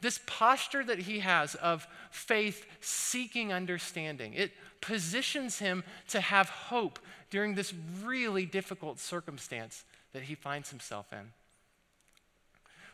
This 0.00 0.18
posture 0.26 0.82
that 0.84 0.98
he 0.98 1.20
has 1.20 1.54
of 1.56 1.86
faith 2.10 2.66
seeking 2.80 3.52
understanding, 3.52 4.32
it 4.34 4.52
positions 4.80 5.58
him 5.58 5.84
to 6.08 6.20
have 6.20 6.48
hope 6.48 6.98
during 7.34 7.56
this 7.56 7.74
really 8.04 8.46
difficult 8.46 9.00
circumstance 9.00 9.84
that 10.12 10.22
he 10.22 10.36
finds 10.36 10.70
himself 10.70 11.12
in. 11.12 11.32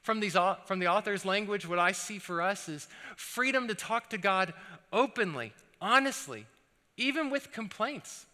From, 0.00 0.18
these, 0.18 0.35
from 0.64 0.78
the 0.78 0.87
author's 0.87 1.26
language, 1.26 1.68
what 1.68 1.78
I 1.78 1.92
see 1.92 2.18
for 2.18 2.40
us 2.40 2.66
is 2.66 2.88
freedom 3.16 3.68
to 3.68 3.75
talk 3.75 4.09
to 4.09 4.16
God 4.16 4.54
openly, 4.94 5.52
honestly, 5.78 6.47
even 6.97 7.28
with 7.28 7.52
complaints. 7.52 8.25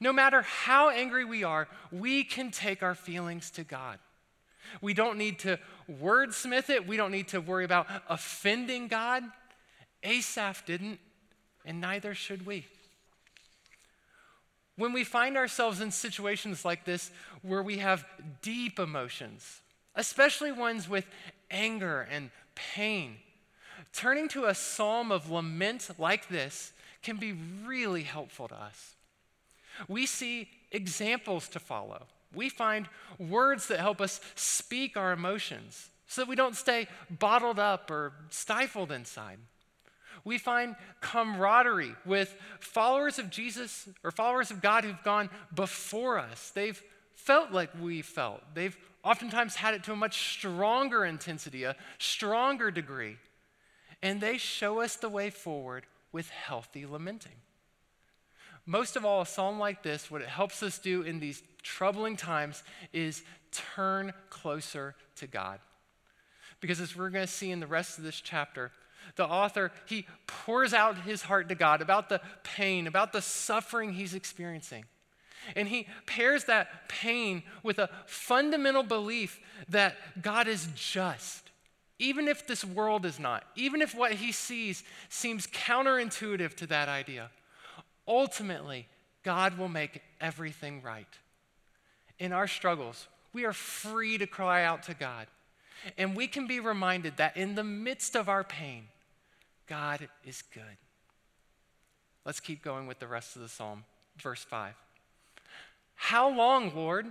No 0.00 0.14
matter 0.14 0.40
how 0.40 0.88
angry 0.88 1.26
we 1.26 1.44
are, 1.44 1.68
we 1.92 2.24
can 2.24 2.50
take 2.50 2.82
our 2.82 2.94
feelings 2.94 3.50
to 3.50 3.64
God. 3.64 3.98
We 4.80 4.94
don't 4.94 5.18
need 5.18 5.40
to 5.40 5.58
wordsmith 5.92 6.70
it. 6.70 6.86
We 6.86 6.96
don't 6.96 7.12
need 7.12 7.28
to 7.28 7.42
worry 7.42 7.66
about 7.66 7.86
offending 8.08 8.88
God. 8.88 9.22
Asaph 10.02 10.64
didn't, 10.64 11.00
and 11.66 11.82
neither 11.82 12.14
should 12.14 12.46
we. 12.46 12.64
When 14.76 14.92
we 14.92 15.04
find 15.04 15.36
ourselves 15.36 15.80
in 15.80 15.90
situations 15.90 16.64
like 16.64 16.84
this 16.84 17.10
where 17.42 17.62
we 17.62 17.78
have 17.78 18.04
deep 18.42 18.78
emotions, 18.78 19.60
especially 19.94 20.50
ones 20.50 20.88
with 20.88 21.06
anger 21.50 22.08
and 22.10 22.30
pain, 22.54 23.18
turning 23.92 24.28
to 24.28 24.46
a 24.46 24.54
psalm 24.54 25.12
of 25.12 25.30
lament 25.30 25.88
like 25.98 26.28
this 26.28 26.72
can 27.02 27.16
be 27.16 27.32
really 27.64 28.02
helpful 28.02 28.48
to 28.48 28.54
us. 28.54 28.94
We 29.86 30.06
see 30.06 30.48
examples 30.72 31.48
to 31.50 31.60
follow. 31.60 32.06
We 32.34 32.48
find 32.48 32.88
words 33.18 33.68
that 33.68 33.78
help 33.78 34.00
us 34.00 34.20
speak 34.34 34.96
our 34.96 35.12
emotions 35.12 35.90
so 36.06 36.22
that 36.22 36.28
we 36.28 36.36
don't 36.36 36.56
stay 36.56 36.88
bottled 37.10 37.58
up 37.58 37.90
or 37.90 38.12
stifled 38.30 38.90
inside. 38.90 39.38
We 40.24 40.38
find 40.38 40.74
camaraderie 41.00 41.94
with 42.06 42.34
followers 42.60 43.18
of 43.18 43.30
Jesus 43.30 43.88
or 44.02 44.10
followers 44.10 44.50
of 44.50 44.62
God 44.62 44.84
who've 44.84 45.02
gone 45.02 45.28
before 45.54 46.18
us. 46.18 46.50
They've 46.54 46.82
felt 47.14 47.52
like 47.52 47.70
we 47.80 48.02
felt. 48.02 48.42
They've 48.54 48.76
oftentimes 49.02 49.56
had 49.56 49.74
it 49.74 49.84
to 49.84 49.92
a 49.92 49.96
much 49.96 50.32
stronger 50.32 51.04
intensity, 51.04 51.64
a 51.64 51.76
stronger 51.98 52.70
degree. 52.70 53.16
And 54.02 54.20
they 54.20 54.38
show 54.38 54.80
us 54.80 54.96
the 54.96 55.08
way 55.08 55.30
forward 55.30 55.86
with 56.10 56.30
healthy 56.30 56.86
lamenting. 56.86 57.32
Most 58.66 58.96
of 58.96 59.04
all, 59.04 59.20
a 59.20 59.26
psalm 59.26 59.58
like 59.58 59.82
this, 59.82 60.10
what 60.10 60.22
it 60.22 60.28
helps 60.28 60.62
us 60.62 60.78
do 60.78 61.02
in 61.02 61.20
these 61.20 61.42
troubling 61.62 62.16
times 62.16 62.62
is 62.92 63.22
turn 63.52 64.12
closer 64.30 64.94
to 65.16 65.26
God. 65.26 65.58
Because 66.60 66.80
as 66.80 66.96
we're 66.96 67.10
going 67.10 67.26
to 67.26 67.32
see 67.32 67.50
in 67.50 67.60
the 67.60 67.66
rest 67.66 67.98
of 67.98 68.04
this 68.04 68.20
chapter, 68.22 68.72
the 69.16 69.26
author, 69.26 69.72
he 69.86 70.06
pours 70.26 70.72
out 70.74 70.98
his 71.02 71.22
heart 71.22 71.48
to 71.48 71.54
God 71.54 71.80
about 71.80 72.08
the 72.08 72.20
pain, 72.42 72.86
about 72.86 73.12
the 73.12 73.22
suffering 73.22 73.92
he's 73.92 74.14
experiencing. 74.14 74.84
And 75.54 75.68
he 75.68 75.86
pairs 76.06 76.44
that 76.44 76.88
pain 76.88 77.42
with 77.62 77.78
a 77.78 77.90
fundamental 78.06 78.82
belief 78.82 79.40
that 79.68 79.96
God 80.22 80.48
is 80.48 80.68
just. 80.74 81.50
Even 81.98 82.26
if 82.26 82.46
this 82.46 82.64
world 82.64 83.06
is 83.06 83.20
not, 83.20 83.44
even 83.54 83.80
if 83.80 83.94
what 83.94 84.12
he 84.12 84.32
sees 84.32 84.82
seems 85.08 85.46
counterintuitive 85.46 86.54
to 86.56 86.66
that 86.66 86.88
idea, 86.88 87.30
ultimately, 88.08 88.88
God 89.22 89.58
will 89.58 89.68
make 89.68 90.02
everything 90.20 90.82
right. 90.82 91.06
In 92.18 92.32
our 92.32 92.48
struggles, 92.48 93.06
we 93.32 93.44
are 93.44 93.52
free 93.52 94.18
to 94.18 94.26
cry 94.26 94.64
out 94.64 94.84
to 94.84 94.94
God. 94.94 95.26
And 95.98 96.16
we 96.16 96.26
can 96.26 96.46
be 96.46 96.60
reminded 96.60 97.18
that 97.18 97.36
in 97.36 97.54
the 97.54 97.64
midst 97.64 98.16
of 98.16 98.28
our 98.28 98.44
pain, 98.44 98.84
God 99.66 100.08
is 100.24 100.42
good. 100.42 100.62
Let's 102.24 102.40
keep 102.40 102.62
going 102.62 102.86
with 102.86 102.98
the 102.98 103.06
rest 103.06 103.36
of 103.36 103.42
the 103.42 103.48
psalm. 103.48 103.84
Verse 104.18 104.42
5. 104.44 104.74
How 105.94 106.28
long, 106.34 106.74
Lord? 106.74 107.06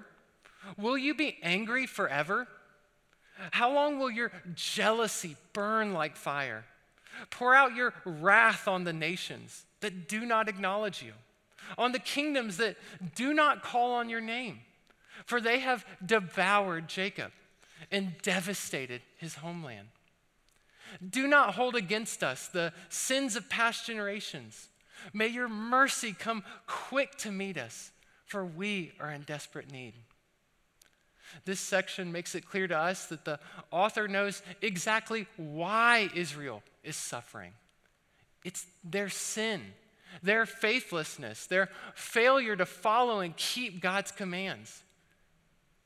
Will 0.78 0.98
you 0.98 1.14
be 1.14 1.38
angry 1.44 1.86
forever? 1.86 2.48
How 3.52 3.74
long 3.74 4.00
will 4.00 4.12
your 4.12 4.32
jealousy 4.54 5.36
burn 5.54 5.94
like 5.94 6.16
fire? 6.16 6.66
Pour 7.30 7.54
out 7.54 7.76
your 7.76 7.94
wrath 8.06 8.68
on 8.68 8.84
the 8.84 8.94
nations 8.94 9.66
that 9.82 10.08
do 10.08 10.26
not 10.26 10.48
acknowledge 10.48 11.04
you, 11.04 11.14
on 11.78 11.92
the 11.92 12.00
kingdoms 12.00 12.58
that 12.58 12.78
do 13.16 13.34
not 13.34 13.64
call 13.64 13.94
on 13.94 14.10
your 14.10 14.22
name, 14.22 14.60
for 15.26 15.42
they 15.42 15.60
have 15.60 15.86
devoured 16.06 16.88
Jacob 16.88 17.32
and 17.92 18.16
devastated 18.22 19.02
his 19.18 19.36
homeland. 19.36 19.88
Do 21.10 21.28
not 21.28 21.56
hold 21.56 21.76
against 21.76 22.24
us 22.24 22.48
the 22.48 22.74
sins 22.90 23.36
of 23.36 23.50
past 23.50 23.86
generations. 23.86 24.68
May 25.14 25.28
your 25.28 25.50
mercy 25.50 26.14
come 26.18 26.44
quick 26.68 27.18
to 27.20 27.32
meet 27.32 27.58
us, 27.58 27.92
for 28.26 28.46
we 28.46 28.94
are 29.00 29.12
in 29.12 29.22
desperate 29.24 29.72
need. 29.72 29.94
This 31.46 31.60
section 31.60 32.12
makes 32.12 32.36
it 32.36 32.48
clear 32.48 32.68
to 32.68 32.78
us 32.78 33.08
that 33.08 33.26
the 33.26 33.40
author 33.72 34.08
knows 34.08 34.42
exactly 34.62 35.28
why 35.36 36.10
Israel 36.16 36.62
is 36.84 36.96
suffering. 36.96 37.54
It's 38.44 38.66
their 38.84 39.10
sin, 39.10 39.62
their 40.22 40.46
faithlessness, 40.46 41.48
their 41.48 41.70
failure 41.96 42.56
to 42.56 42.66
follow 42.66 43.20
and 43.20 43.36
keep 43.36 43.82
God's 43.82 44.12
commands. 44.12 44.84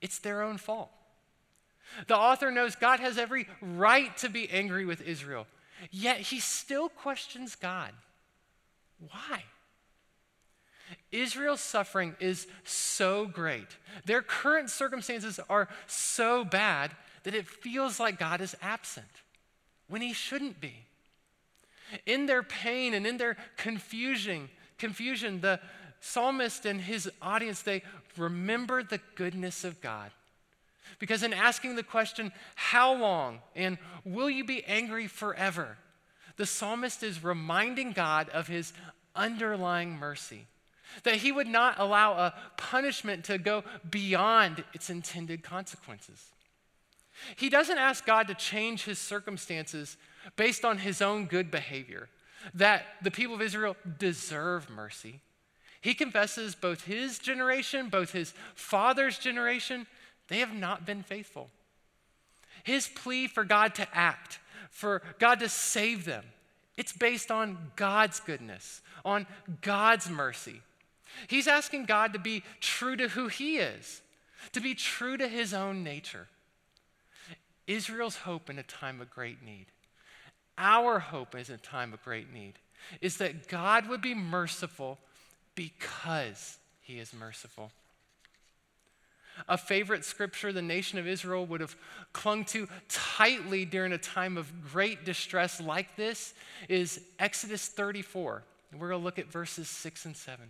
It's 0.02 0.20
their 0.20 0.42
own 0.42 0.58
fault. 0.58 0.92
The 2.08 2.16
author 2.18 2.52
knows 2.52 2.76
God 2.76 3.00
has 3.00 3.18
every 3.18 3.48
right 3.62 4.16
to 4.18 4.30
be 4.30 4.50
angry 4.50 4.86
with 4.86 5.02
Israel, 5.02 5.48
yet 5.92 6.18
he 6.18 6.40
still 6.40 6.90
questions 6.90 7.56
God. 7.56 7.92
Why? 9.00 9.44
Israel's 11.12 11.62
suffering 11.62 12.16
is 12.20 12.48
so 12.64 13.26
great. 13.26 13.68
Their 14.06 14.22
current 14.22 14.70
circumstances 14.70 15.40
are 15.50 15.68
so 15.86 16.46
bad 16.46 16.92
that 17.24 17.36
it 17.36 17.48
feels 17.48 18.00
like 18.00 18.18
God 18.20 18.42
is 18.42 18.56
absent. 18.62 19.06
when 19.88 20.02
he 20.02 20.14
shouldn't 20.14 20.60
be. 20.60 20.74
In 22.06 22.26
their 22.26 22.44
pain 22.44 22.94
and 22.94 23.08
in 23.08 23.18
their 23.18 23.38
confusion, 23.56 24.50
confusion, 24.78 25.42
the 25.42 25.60
psalmist 26.02 26.66
and 26.66 26.82
his 26.82 27.10
audience, 27.22 27.62
they 27.62 27.84
remember 28.18 28.84
the 28.84 29.00
goodness 29.16 29.64
of 29.64 29.80
God. 29.82 30.12
Because 31.00 31.24
in 31.24 31.34
asking 31.34 31.76
the 31.76 31.84
question, 31.84 32.32
how 32.56 32.94
long 32.94 33.40
and 33.56 33.78
will 34.04 34.30
you 34.30 34.44
be 34.44 34.64
angry 34.66 35.08
forever? 35.08 35.78
The 36.38 36.46
psalmist 36.46 37.04
is 37.04 37.24
reminding 37.24 37.92
God 37.94 38.30
of 38.30 38.48
his 38.48 38.74
underlying 39.16 39.98
mercy, 39.98 40.46
that 41.04 41.16
he 41.16 41.32
would 41.32 41.48
not 41.48 41.80
allow 41.80 42.14
a 42.14 42.34
punishment 42.58 43.26
to 43.26 43.38
go 43.38 43.64
beyond 43.90 44.64
its 44.74 44.90
intended 44.90 45.44
consequences. 45.44 46.32
He 47.36 47.50
doesn't 47.50 47.80
ask 47.80 48.06
God 48.06 48.28
to 48.28 48.36
change 48.36 48.86
his 48.86 49.00
circumstances 49.00 49.98
based 50.36 50.64
on 50.64 50.78
his 50.78 51.02
own 51.02 51.26
good 51.26 51.50
behavior, 51.50 52.10
that 52.54 52.86
the 53.02 53.12
people 53.12 53.34
of 53.34 53.42
Israel 53.42 53.76
deserve 53.98 54.70
mercy. 54.70 55.22
He 55.82 55.94
confesses 55.94 56.54
both 56.54 56.84
his 56.84 57.18
generation, 57.18 57.90
both 57.90 58.12
his 58.12 58.34
father's 58.56 59.18
generation, 59.18 59.88
they 60.28 60.40
have 60.40 60.54
not 60.54 60.86
been 60.86 61.04
faithful. 61.04 61.50
His 62.64 62.88
plea 62.88 63.28
for 63.28 63.44
God 63.44 63.76
to 63.76 63.88
act, 63.94 64.40
for 64.70 65.02
God 65.20 65.40
to 65.40 65.50
save 65.50 66.06
them, 66.06 66.24
it's 66.76 66.94
based 66.94 67.32
on 67.32 67.58
God's 67.76 68.20
goodness, 68.20 68.82
on 69.04 69.26
God's 69.62 70.10
mercy. 70.10 70.62
He's 71.28 71.48
asking 71.48 71.86
God 71.86 72.14
to 72.14 72.20
be 72.20 72.44
true 72.60 72.96
to 72.96 73.08
who 73.10 73.28
he 73.28 73.58
is, 73.58 74.02
to 74.52 74.60
be 74.60 74.76
true 74.76 75.18
to 75.18 75.28
his 75.28 75.54
own 75.54 75.84
nature. 75.84 76.28
Israel's 77.66 78.18
hope 78.18 78.50
in 78.50 78.60
a 78.60 78.64
time 78.64 79.02
of 79.02 79.10
great 79.10 79.44
need, 79.44 79.66
our 80.58 81.00
hope 81.00 81.36
in 81.36 81.42
a 81.54 81.58
time 81.58 81.94
of 81.94 82.04
great 82.04 82.32
need, 82.32 82.54
is 83.02 83.18
that 83.18 83.48
God 83.48 83.88
would 83.90 84.02
be 84.02 84.14
merciful 84.14 85.00
because 85.56 86.58
he 86.82 87.00
is 87.00 87.14
merciful. 87.14 87.72
A 89.48 89.58
favorite 89.58 90.04
scripture 90.06 90.52
the 90.52 90.62
nation 90.62 91.00
of 91.00 91.08
Israel 91.08 91.46
would 91.46 91.62
have 91.62 91.76
clung 92.14 92.46
to 92.46 92.68
tightly 92.90 93.66
during 93.66 93.94
a 93.94 93.98
time 93.98 94.38
of 94.38 94.72
great 94.72 95.06
distress 95.06 95.62
like 95.62 95.96
this 95.96 96.34
is 96.70 97.02
Exodus 97.20 97.68
34. 97.68 98.44
We're 98.74 98.90
going 98.90 99.00
to 99.00 99.06
look 99.06 99.20
at 99.20 99.32
verses 99.32 99.70
6 99.70 100.06
and 100.06 100.16
7. 100.16 100.46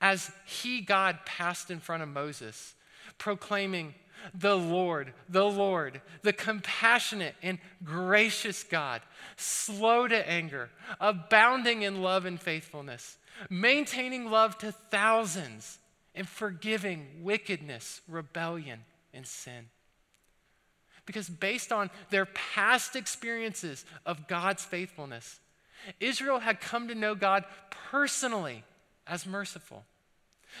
As 0.00 0.30
he, 0.46 0.80
God, 0.80 1.18
passed 1.24 1.70
in 1.70 1.80
front 1.80 2.02
of 2.02 2.08
Moses, 2.08 2.74
proclaiming, 3.18 3.94
the 4.34 4.56
Lord, 4.56 5.12
the 5.28 5.44
Lord, 5.44 6.00
the 6.22 6.32
compassionate 6.32 7.34
and 7.42 7.58
gracious 7.82 8.62
God, 8.62 9.02
slow 9.36 10.06
to 10.06 10.28
anger, 10.28 10.70
abounding 11.00 11.82
in 11.82 12.02
love 12.02 12.26
and 12.26 12.40
faithfulness, 12.40 13.16
maintaining 13.48 14.30
love 14.30 14.58
to 14.58 14.72
thousands, 14.72 15.78
and 16.14 16.28
forgiving 16.28 17.06
wickedness, 17.22 18.00
rebellion, 18.08 18.80
and 19.14 19.26
sin. 19.26 19.66
Because 21.06 21.28
based 21.28 21.72
on 21.72 21.90
their 22.10 22.26
past 22.26 22.96
experiences 22.96 23.84
of 24.04 24.28
God's 24.28 24.64
faithfulness, 24.64 25.40
Israel 25.98 26.40
had 26.40 26.60
come 26.60 26.88
to 26.88 26.94
know 26.94 27.14
God 27.14 27.44
personally 27.90 28.64
as 29.06 29.26
merciful. 29.26 29.84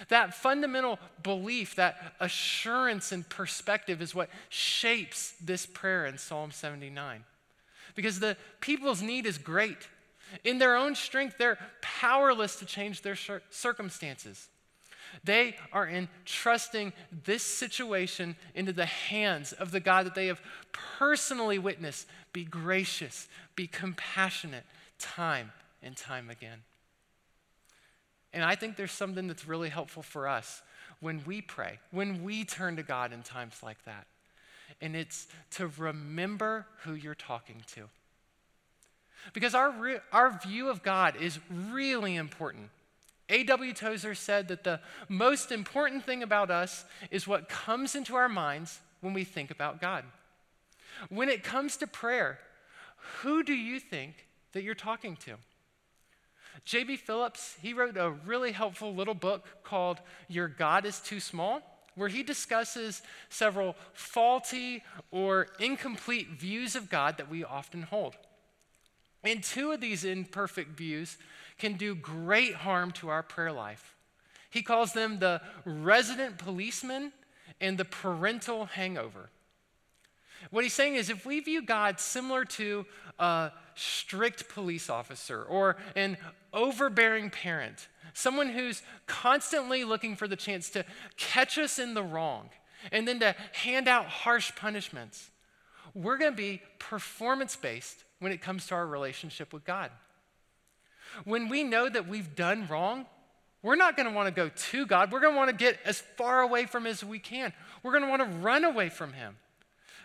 That 0.08 0.34
fundamental 0.34 0.98
belief, 1.22 1.74
that 1.76 2.14
assurance 2.20 3.12
and 3.12 3.28
perspective 3.28 4.00
is 4.00 4.14
what 4.14 4.30
shapes 4.48 5.34
this 5.40 5.66
prayer 5.66 6.06
in 6.06 6.16
Psalm 6.16 6.52
79. 6.52 7.24
Because 7.94 8.20
the 8.20 8.36
people's 8.60 9.02
need 9.02 9.26
is 9.26 9.36
great. 9.36 9.88
In 10.44 10.58
their 10.58 10.76
own 10.76 10.94
strength, 10.94 11.36
they're 11.38 11.58
powerless 11.80 12.56
to 12.56 12.64
change 12.64 13.02
their 13.02 13.16
circumstances. 13.50 14.48
They 15.24 15.56
are 15.72 15.88
entrusting 15.88 16.92
this 17.24 17.42
situation 17.42 18.36
into 18.54 18.72
the 18.72 18.86
hands 18.86 19.52
of 19.52 19.70
the 19.70 19.80
God 19.80 20.06
that 20.06 20.14
they 20.14 20.28
have 20.28 20.40
personally 20.72 21.58
witnessed 21.58 22.06
be 22.32 22.44
gracious, 22.44 23.28
be 23.56 23.66
compassionate, 23.66 24.64
time 24.98 25.52
and 25.82 25.96
time 25.96 26.30
again. 26.30 26.58
And 28.32 28.44
I 28.44 28.54
think 28.54 28.76
there's 28.76 28.92
something 28.92 29.26
that's 29.26 29.46
really 29.46 29.68
helpful 29.68 30.02
for 30.02 30.28
us 30.28 30.62
when 31.00 31.22
we 31.26 31.40
pray, 31.40 31.78
when 31.90 32.22
we 32.22 32.44
turn 32.44 32.76
to 32.76 32.82
God 32.82 33.12
in 33.12 33.22
times 33.22 33.56
like 33.62 33.84
that. 33.84 34.06
And 34.80 34.94
it's 34.94 35.26
to 35.52 35.70
remember 35.78 36.66
who 36.84 36.94
you're 36.94 37.14
talking 37.14 37.62
to. 37.74 37.88
Because 39.32 39.54
our, 39.54 39.70
re- 39.70 40.00
our 40.12 40.38
view 40.46 40.68
of 40.68 40.82
God 40.82 41.16
is 41.20 41.38
really 41.70 42.16
important. 42.16 42.70
A.W. 43.30 43.72
Tozer 43.72 44.14
said 44.14 44.48
that 44.48 44.64
the 44.64 44.80
most 45.08 45.52
important 45.52 46.04
thing 46.04 46.22
about 46.22 46.50
us 46.50 46.84
is 47.10 47.26
what 47.26 47.48
comes 47.48 47.94
into 47.94 48.16
our 48.16 48.28
minds 48.28 48.80
when 49.00 49.14
we 49.14 49.24
think 49.24 49.50
about 49.50 49.80
God. 49.80 50.04
When 51.08 51.28
it 51.28 51.42
comes 51.42 51.76
to 51.78 51.86
prayer, 51.86 52.38
who 53.22 53.42
do 53.42 53.54
you 53.54 53.80
think 53.80 54.26
that 54.52 54.62
you're 54.62 54.74
talking 54.74 55.16
to? 55.16 55.36
J.B. 56.64 56.96
Phillips, 56.96 57.56
he 57.62 57.72
wrote 57.72 57.96
a 57.96 58.10
really 58.10 58.52
helpful 58.52 58.94
little 58.94 59.14
book 59.14 59.46
called 59.62 60.00
Your 60.28 60.48
God 60.48 60.84
is 60.84 61.00
Too 61.00 61.20
Small, 61.20 61.62
where 61.94 62.08
he 62.08 62.22
discusses 62.22 63.02
several 63.28 63.76
faulty 63.92 64.82
or 65.10 65.48
incomplete 65.58 66.28
views 66.28 66.76
of 66.76 66.90
God 66.90 67.16
that 67.16 67.30
we 67.30 67.44
often 67.44 67.82
hold. 67.82 68.16
And 69.22 69.42
two 69.42 69.72
of 69.72 69.80
these 69.80 70.04
imperfect 70.04 70.76
views 70.76 71.18
can 71.58 71.74
do 71.74 71.94
great 71.94 72.54
harm 72.54 72.90
to 72.92 73.08
our 73.08 73.22
prayer 73.22 73.52
life. 73.52 73.94
He 74.48 74.62
calls 74.62 74.92
them 74.92 75.18
the 75.18 75.40
resident 75.64 76.38
policeman 76.38 77.12
and 77.60 77.78
the 77.78 77.84
parental 77.84 78.64
hangover. 78.64 79.30
What 80.50 80.64
he's 80.64 80.72
saying 80.72 80.94
is 80.94 81.10
if 81.10 81.26
we 81.26 81.40
view 81.40 81.62
God 81.62 82.00
similar 82.00 82.44
to 82.46 82.86
a 83.18 83.52
strict 83.74 84.48
police 84.48 84.88
officer 84.88 85.42
or 85.42 85.76
an 85.94 86.16
overbearing 86.52 87.28
parent, 87.30 87.88
someone 88.14 88.48
who's 88.48 88.82
constantly 89.06 89.84
looking 89.84 90.16
for 90.16 90.26
the 90.26 90.36
chance 90.36 90.70
to 90.70 90.84
catch 91.18 91.58
us 91.58 91.78
in 91.78 91.92
the 91.92 92.02
wrong 92.02 92.48
and 92.90 93.06
then 93.06 93.20
to 93.20 93.36
hand 93.52 93.86
out 93.86 94.06
harsh 94.06 94.52
punishments, 94.56 95.30
we're 95.94 96.16
going 96.16 96.32
to 96.32 96.36
be 96.36 96.62
performance 96.78 97.54
based 97.54 98.04
when 98.20 98.32
it 98.32 98.40
comes 98.40 98.66
to 98.68 98.74
our 98.74 98.86
relationship 98.86 99.52
with 99.52 99.64
God. 99.64 99.90
When 101.24 101.48
we 101.48 101.64
know 101.64 101.88
that 101.88 102.06
we've 102.06 102.36
done 102.36 102.66
wrong, 102.68 103.06
we're 103.62 103.76
not 103.76 103.96
going 103.96 104.08
to 104.08 104.14
want 104.14 104.28
to 104.28 104.32
go 104.32 104.48
to 104.48 104.86
God. 104.86 105.12
We're 105.12 105.20
going 105.20 105.34
to 105.34 105.38
want 105.38 105.50
to 105.50 105.56
get 105.56 105.78
as 105.84 106.00
far 106.16 106.40
away 106.40 106.66
from 106.66 106.86
Him 106.86 106.92
as 106.92 107.04
we 107.04 107.18
can. 107.18 107.52
We're 107.82 107.92
going 107.92 108.04
to 108.04 108.08
want 108.08 108.22
to 108.22 108.38
run 108.38 108.64
away 108.64 108.88
from 108.88 109.12
Him, 109.12 109.36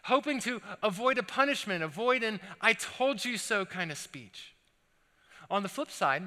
hoping 0.03 0.39
to 0.41 0.61
avoid 0.83 1.17
a 1.17 1.23
punishment, 1.23 1.83
avoid 1.83 2.23
an 2.23 2.39
I 2.59 2.73
told 2.73 3.23
you 3.23 3.37
so 3.37 3.65
kind 3.65 3.91
of 3.91 3.97
speech. 3.97 4.53
On 5.49 5.63
the 5.63 5.69
flip 5.69 5.91
side, 5.91 6.23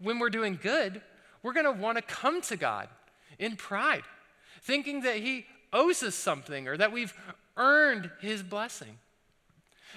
when 0.00 0.18
we're 0.18 0.30
doing 0.30 0.58
good, 0.60 1.02
we're 1.42 1.52
going 1.52 1.66
to 1.66 1.72
want 1.72 1.98
to 1.98 2.02
come 2.02 2.40
to 2.42 2.56
God 2.56 2.88
in 3.38 3.56
pride, 3.56 4.04
thinking 4.62 5.02
that 5.02 5.16
He 5.16 5.46
owes 5.72 6.02
us 6.02 6.14
something 6.14 6.66
or 6.66 6.76
that 6.76 6.92
we've 6.92 7.14
earned 7.56 8.10
His 8.20 8.42
blessing. 8.42 8.98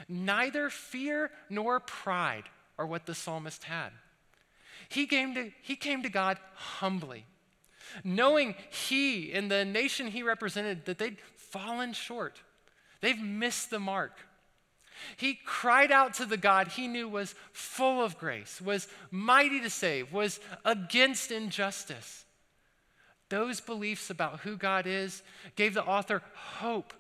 Neither 0.08 0.70
fear 0.70 1.32
nor 1.50 1.80
pride 1.80 2.44
are 2.78 2.86
what 2.86 3.06
the 3.06 3.16
psalmist 3.16 3.64
had. 3.64 3.92
He 4.90 5.08
came 5.08 5.34
to, 5.36 5.52
he 5.62 5.76
came 5.76 6.04
to 6.04 6.10
God 6.10 6.38
humbly, 6.54 7.26
knowing 8.04 8.56
he 8.70 9.32
and 9.34 9.50
the 9.50 9.66
nation 9.66 10.08
he 10.08 10.24
represented 10.24 10.86
that 10.86 10.98
they'd 10.98 11.18
fallen 11.38 11.94
short. 11.94 12.42
They've 13.02 13.20
missed 13.20 13.70
the 13.70 13.80
mark. 13.80 14.14
He 15.18 15.40
cried 15.46 15.92
out 15.92 16.14
to 16.16 16.26
the 16.26 16.38
God 16.38 16.70
he 16.70 16.88
knew 16.88 17.08
was 17.08 17.36
full 17.52 18.04
of 18.04 18.18
grace, 18.18 18.62
was 18.62 18.88
mighty 19.12 19.60
to 19.62 19.70
save, 19.70 20.14
was 20.14 20.40
against 20.64 21.32
injustice. 21.32 22.26
Those 23.30 23.60
beliefs 23.60 24.10
about 24.10 24.42
who 24.42 24.56
God 24.56 24.88
is 24.88 25.24
gave 25.56 25.74
the 25.74 25.84
author 25.84 26.22
hope 26.34 26.94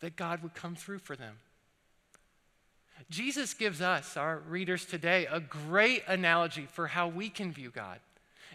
that 0.00 0.16
God 0.16 0.42
would 0.42 0.54
come 0.54 0.76
through 0.76 0.98
for 0.98 1.16
them. 1.16 1.36
Jesus 3.10 3.54
gives 3.54 3.80
us, 3.80 4.16
our 4.16 4.38
readers 4.48 4.84
today, 4.84 5.26
a 5.30 5.40
great 5.40 6.04
analogy 6.06 6.66
for 6.70 6.86
how 6.86 7.08
we 7.08 7.28
can 7.28 7.52
view 7.52 7.70
God. 7.70 7.98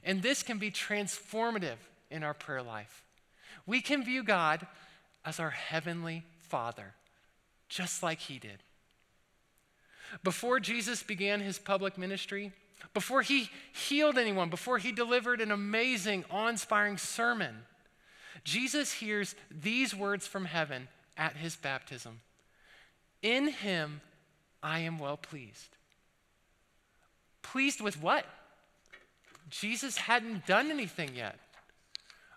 And 0.03 0.21
this 0.21 0.43
can 0.43 0.57
be 0.57 0.71
transformative 0.71 1.77
in 2.09 2.23
our 2.23 2.33
prayer 2.33 2.63
life. 2.63 3.03
We 3.65 3.81
can 3.81 4.03
view 4.03 4.23
God 4.23 4.65
as 5.25 5.39
our 5.39 5.49
heavenly 5.49 6.23
Father, 6.39 6.93
just 7.67 8.01
like 8.01 8.19
He 8.19 8.39
did. 8.39 8.63
Before 10.23 10.59
Jesus 10.59 11.03
began 11.03 11.41
his 11.41 11.59
public 11.59 11.97
ministry, 11.97 12.51
before 12.93 13.21
he 13.21 13.49
healed 13.73 14.17
anyone, 14.17 14.49
before 14.49 14.77
he 14.77 14.91
delivered 14.91 15.41
an 15.41 15.51
amazing, 15.51 16.25
awe 16.29 16.47
inspiring 16.47 16.97
sermon, 16.97 17.55
Jesus 18.43 18.93
hears 18.93 19.35
these 19.49 19.95
words 19.95 20.27
from 20.27 20.45
heaven 20.45 20.87
at 21.17 21.37
his 21.37 21.55
baptism 21.55 22.19
In 23.21 23.47
him 23.47 24.01
I 24.65 24.79
am 24.79 24.97
well 24.97 25.15
pleased. 25.15 25.77
Pleased 27.43 27.81
with 27.81 28.01
what? 28.01 28.25
Jesus 29.51 29.95
hadn't 29.95 30.47
done 30.47 30.71
anything 30.71 31.11
yet. 31.15 31.37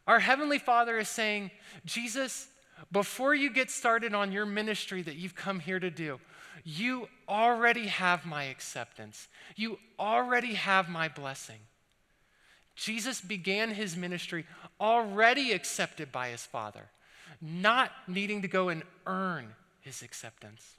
Our 0.06 0.20
Heavenly 0.20 0.58
Father 0.58 0.98
is 0.98 1.08
saying, 1.08 1.50
Jesus, 1.86 2.48
before 2.92 3.34
you 3.34 3.50
get 3.50 3.70
started 3.70 4.12
on 4.12 4.30
your 4.30 4.44
ministry 4.44 5.00
that 5.02 5.16
you've 5.16 5.34
come 5.34 5.58
here 5.58 5.80
to 5.80 5.90
do, 5.90 6.20
you 6.64 7.08
already 7.26 7.86
have 7.86 8.26
my 8.26 8.44
acceptance. 8.44 9.28
You 9.56 9.78
already 9.98 10.52
have 10.52 10.90
my 10.90 11.08
blessing. 11.08 11.60
Jesus 12.76 13.22
began 13.22 13.70
his 13.70 13.96
ministry 13.96 14.44
already 14.78 15.52
accepted 15.52 16.12
by 16.12 16.28
his 16.28 16.44
Father, 16.44 16.90
not 17.40 17.90
needing 18.06 18.42
to 18.42 18.48
go 18.48 18.68
and 18.68 18.82
earn 19.06 19.54
his 19.80 20.02
acceptance. 20.02 20.77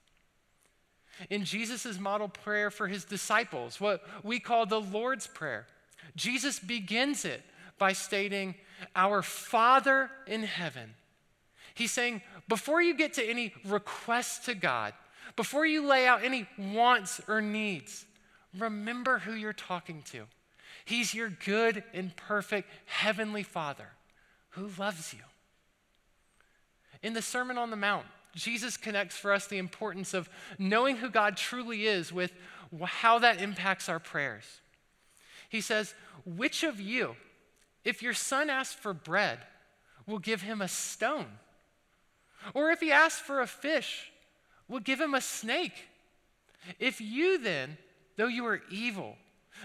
In 1.30 1.44
Jesus' 1.44 2.00
model 2.00 2.28
prayer 2.28 2.72
for 2.72 2.88
his 2.88 3.04
disciples, 3.04 3.80
what 3.80 4.04
we 4.24 4.40
call 4.40 4.66
the 4.66 4.82
Lord's 4.82 5.28
Prayer, 5.28 5.68
Jesus 6.16 6.60
begins 6.60 7.26
it 7.26 7.42
by 7.78 7.94
stating, 7.94 8.56
Our 8.96 9.22
Father 9.22 10.10
in 10.28 10.44
heaven. 10.44 10.96
He's 11.74 11.92
saying, 11.92 12.22
before 12.50 12.82
you 12.82 12.96
get 12.96 13.14
to 13.14 13.24
any 13.24 13.54
requests 13.64 14.46
to 14.46 14.56
God, 14.56 14.94
before 15.36 15.66
you 15.66 15.86
lay 15.86 16.08
out 16.08 16.24
any 16.24 16.48
wants 16.58 17.22
or 17.28 17.42
needs, 17.42 18.06
remember 18.58 19.20
who 19.20 19.34
you're 19.34 19.54
talking 19.54 20.02
to. 20.12 20.24
He's 20.84 21.14
your 21.14 21.30
good 21.30 21.84
and 21.94 22.16
perfect 22.16 22.70
heavenly 22.86 23.44
Father 23.44 23.90
who 24.50 24.72
loves 24.78 25.14
you. 25.14 25.20
In 27.04 27.14
the 27.14 27.22
Sermon 27.22 27.58
on 27.58 27.70
the 27.70 27.78
Mount, 27.78 28.08
Jesus 28.36 28.78
connects 28.78 29.18
for 29.18 29.34
us 29.34 29.48
the 29.48 29.58
importance 29.58 30.13
of 30.13 30.30
knowing 30.58 30.98
who 30.98 31.10
God 31.10 31.38
truly 31.38 31.88
is 31.88 32.13
with 32.13 32.32
how 32.84 33.20
that 33.20 33.42
impacts 33.42 33.89
our 33.89 34.00
prayers. 34.00 34.44
He 35.50 35.62
says, 35.62 35.94
Which 36.26 36.63
of 36.63 36.80
you, 36.80 37.15
if 37.84 38.04
your 38.04 38.13
son 38.13 38.50
asks 38.50 38.76
for 38.76 38.94
bread, 38.94 39.39
will 40.06 40.20
give 40.20 40.42
him 40.42 40.62
a 40.62 40.68
stone? 40.68 41.28
Or 42.54 42.72
if 42.72 42.80
he 42.80 42.92
asks 42.92 43.20
for 43.20 43.42
a 43.42 43.48
fish, 43.48 44.12
will 44.68 44.80
give 44.80 45.02
him 45.02 45.13
a 45.13 45.22
snake? 45.22 45.88
If 46.78 47.02
you 47.02 47.38
then, 47.38 47.78
though 48.15 48.28
you 48.28 48.46
are 48.46 48.62
evil, 48.70 49.18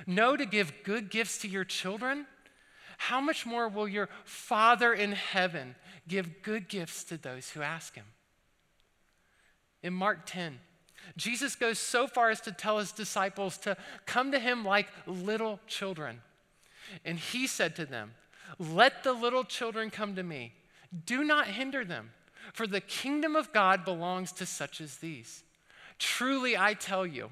know 0.07 0.37
to 0.37 0.47
give 0.47 0.73
good 0.85 1.11
gifts 1.11 1.39
to 1.39 1.49
your 1.49 1.65
children, 1.65 2.27
how 2.97 3.21
much 3.21 3.45
more 3.45 3.69
will 3.69 3.89
your 3.89 4.09
Father 4.25 4.93
in 4.93 5.13
heaven 5.13 5.77
give 6.09 6.43
good 6.43 6.69
gifts 6.69 7.05
to 7.05 7.17
those 7.17 7.51
who 7.51 7.63
ask 7.63 7.95
him? 7.95 8.07
In 9.85 9.93
Mark 9.93 10.21
10, 10.25 10.59
Jesus 11.19 11.55
goes 11.55 11.79
so 11.79 12.07
far 12.07 12.31
as 12.31 12.41
to 12.41 12.53
tell 12.53 12.79
his 12.79 12.91
disciples 12.91 13.59
to 13.59 13.77
come 14.07 14.33
to 14.33 14.39
him 14.39 14.65
like 14.65 14.89
little 15.07 15.61
children. 15.67 16.23
And 17.05 17.19
he 17.19 17.47
said 17.47 17.77
to 17.77 17.85
them, 17.85 18.15
Let 18.59 19.05
the 19.05 19.13
little 19.13 19.45
children 19.45 19.91
come 19.91 20.17
to 20.17 20.23
me. 20.23 20.55
Do 21.05 21.23
not 21.23 21.49
hinder 21.49 21.85
them, 21.85 22.13
for 22.55 22.67
the 22.67 22.81
kingdom 22.81 23.37
of 23.37 23.53
God 23.53 23.85
belongs 23.85 24.33
to 24.33 24.47
such 24.47 24.81
as 24.81 24.97
these. 24.97 25.43
Truly, 25.99 26.57
I 26.57 26.73
tell 26.73 27.07
you, 27.07 27.31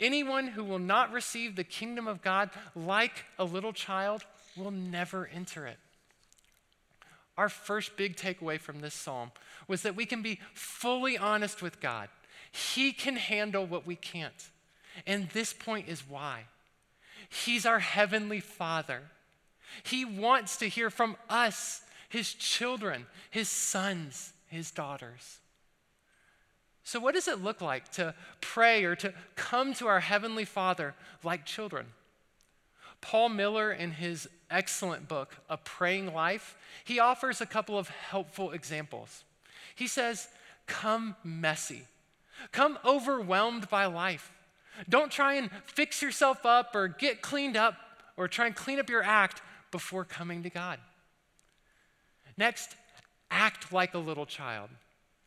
anyone 0.00 0.46
who 0.46 0.64
will 0.64 0.78
not 0.78 1.12
receive 1.12 1.56
the 1.56 1.64
kingdom 1.64 2.08
of 2.08 2.22
God 2.22 2.48
like 2.74 3.26
a 3.38 3.44
little 3.44 3.74
child 3.74 4.24
will 4.56 4.70
never 4.70 5.28
enter 5.34 5.66
it. 5.66 5.76
Our 7.36 7.50
first 7.50 7.96
big 7.96 8.16
takeaway 8.16 8.58
from 8.58 8.80
this 8.80 8.94
psalm 8.94 9.30
was 9.68 9.82
that 9.82 9.96
we 9.96 10.06
can 10.06 10.22
be 10.22 10.40
fully 10.54 11.16
honest 11.16 11.62
with 11.62 11.80
God. 11.80 12.08
He 12.50 12.92
can 12.92 13.16
handle 13.16 13.66
what 13.66 13.86
we 13.86 13.96
can't. 13.96 14.50
And 15.06 15.28
this 15.30 15.52
point 15.52 15.88
is 15.88 16.08
why. 16.08 16.44
He's 17.28 17.64
our 17.64 17.78
heavenly 17.78 18.40
Father. 18.40 19.00
He 19.84 20.04
wants 20.04 20.56
to 20.58 20.68
hear 20.68 20.90
from 20.90 21.16
us, 21.30 21.82
his 22.08 22.34
children, 22.34 23.06
his 23.30 23.48
sons, 23.48 24.34
his 24.48 24.70
daughters. 24.70 25.38
So, 26.84 27.00
what 27.00 27.14
does 27.14 27.28
it 27.28 27.42
look 27.42 27.60
like 27.60 27.90
to 27.92 28.14
pray 28.40 28.84
or 28.84 28.96
to 28.96 29.14
come 29.36 29.72
to 29.74 29.86
our 29.86 30.00
Heavenly 30.00 30.44
Father 30.44 30.94
like 31.22 31.46
children? 31.46 31.86
Paul 33.00 33.30
Miller, 33.30 33.72
in 33.72 33.92
his 33.92 34.28
excellent 34.50 35.08
book, 35.08 35.36
A 35.48 35.56
Praying 35.56 36.12
Life, 36.12 36.56
he 36.84 36.98
offers 36.98 37.40
a 37.40 37.46
couple 37.46 37.78
of 37.78 37.88
helpful 37.88 38.52
examples. 38.52 39.24
He 39.74 39.86
says, 39.86 40.28
Come 40.66 41.16
messy, 41.24 41.82
come 42.52 42.78
overwhelmed 42.84 43.68
by 43.68 43.86
life. 43.86 44.32
Don't 44.88 45.10
try 45.10 45.34
and 45.34 45.50
fix 45.64 46.00
yourself 46.00 46.46
up 46.46 46.74
or 46.74 46.88
get 46.88 47.20
cleaned 47.20 47.56
up 47.56 47.74
or 48.16 48.28
try 48.28 48.46
and 48.46 48.54
clean 48.54 48.78
up 48.78 48.88
your 48.88 49.02
act 49.02 49.42
before 49.70 50.04
coming 50.04 50.42
to 50.42 50.50
God. 50.50 50.78
Next, 52.36 52.74
act 53.30 53.72
like 53.72 53.94
a 53.94 53.98
little 53.98 54.26
child. 54.26 54.70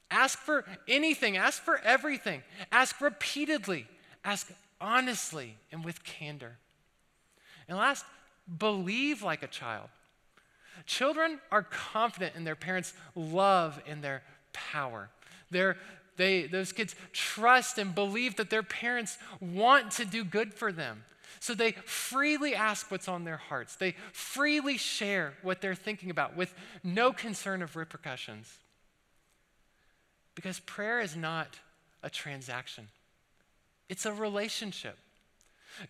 Ask 0.10 0.40
for 0.40 0.66
anything, 0.88 1.36
ask 1.38 1.62
for 1.62 1.80
everything, 1.80 2.44
ask 2.72 3.02
repeatedly, 3.02 3.88
ask 4.24 4.52
honestly 4.80 5.56
and 5.72 5.84
with 5.84 6.04
candor. 6.04 6.58
And 7.68 7.78
last, 7.78 8.06
believe 8.60 9.24
like 9.24 9.44
a 9.44 9.48
child. 9.48 9.90
Children 10.86 11.40
are 11.52 11.64
confident 11.64 12.36
in 12.36 12.44
their 12.44 12.56
parents' 12.56 12.94
love 13.16 13.82
and 13.88 14.04
their 14.04 14.22
power. 14.56 15.10
They're, 15.52 15.78
they, 16.18 16.48
those 16.48 16.72
kids 16.72 16.96
trust 17.14 17.78
and 17.78 17.94
believe 17.94 18.38
that 18.38 18.50
their 18.50 18.64
parents 18.64 19.18
want 19.40 19.92
to 19.92 20.06
do 20.06 20.24
good 20.24 20.54
for 20.54 20.72
them. 20.72 21.04
So 21.40 21.54
they 21.54 21.74
freely 21.74 22.56
ask 22.56 22.90
what's 22.90 23.08
on 23.08 23.24
their 23.24 23.38
hearts. 23.38 23.76
They 23.76 23.96
freely 24.14 24.78
share 24.78 25.34
what 25.44 25.62
they're 25.62 25.76
thinking 25.76 26.10
about 26.10 26.36
with 26.36 26.54
no 26.84 27.12
concern 27.12 27.62
of 27.62 27.76
repercussions. 27.76 28.52
Because 30.34 30.60
prayer 30.62 31.00
is 31.00 31.16
not 31.16 31.60
a 32.04 32.10
transaction, 32.10 32.88
it's 33.90 34.06
a 34.06 34.14
relationship. 34.14 34.98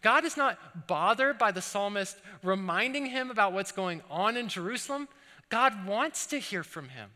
God 0.01 0.25
is 0.25 0.35
not 0.35 0.87
bothered 0.87 1.37
by 1.37 1.51
the 1.51 1.61
psalmist 1.61 2.17
reminding 2.41 3.05
him 3.05 3.29
about 3.29 3.53
what's 3.53 3.71
going 3.71 4.01
on 4.09 4.35
in 4.35 4.47
Jerusalem. 4.47 5.07
God 5.49 5.85
wants 5.85 6.25
to 6.27 6.39
hear 6.39 6.63
from 6.63 6.89
him. 6.89 7.11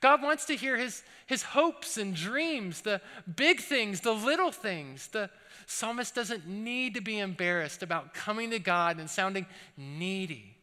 God 0.00 0.22
wants 0.22 0.44
to 0.46 0.56
hear 0.56 0.76
his, 0.76 1.02
his 1.26 1.42
hopes 1.42 1.96
and 1.96 2.14
dreams, 2.14 2.82
the 2.82 3.00
big 3.36 3.60
things, 3.60 4.00
the 4.00 4.12
little 4.12 4.52
things. 4.52 5.08
The 5.08 5.30
psalmist 5.66 6.14
doesn't 6.14 6.46
need 6.46 6.94
to 6.94 7.00
be 7.00 7.18
embarrassed 7.18 7.82
about 7.82 8.14
coming 8.14 8.50
to 8.50 8.58
God 8.58 8.98
and 8.98 9.08
sounding 9.08 9.46
needy. 9.76 10.56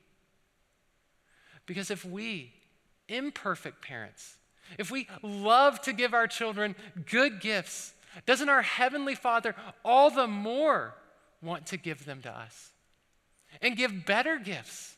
Because 1.66 1.90
if 1.90 2.06
we, 2.06 2.54
imperfect 3.08 3.82
parents, 3.82 4.38
if 4.78 4.92
we 4.92 5.08
love 5.22 5.82
to 5.82 5.94
give 5.94 6.14
our 6.14 6.28
children 6.28 6.76
good 7.10 7.40
gifts, 7.40 7.94
doesn't 8.26 8.50
our 8.50 8.62
Heavenly 8.62 9.16
Father 9.16 9.56
all 9.84 10.10
the 10.10 10.28
more 10.28 10.96
want 11.42 11.68
to 11.68 11.78
give 11.78 12.06
them 12.06 12.22
to 12.22 12.32
us 12.32 12.72
and 13.62 13.76
give 13.76 14.06
better 14.06 14.38
gifts. 14.40 14.95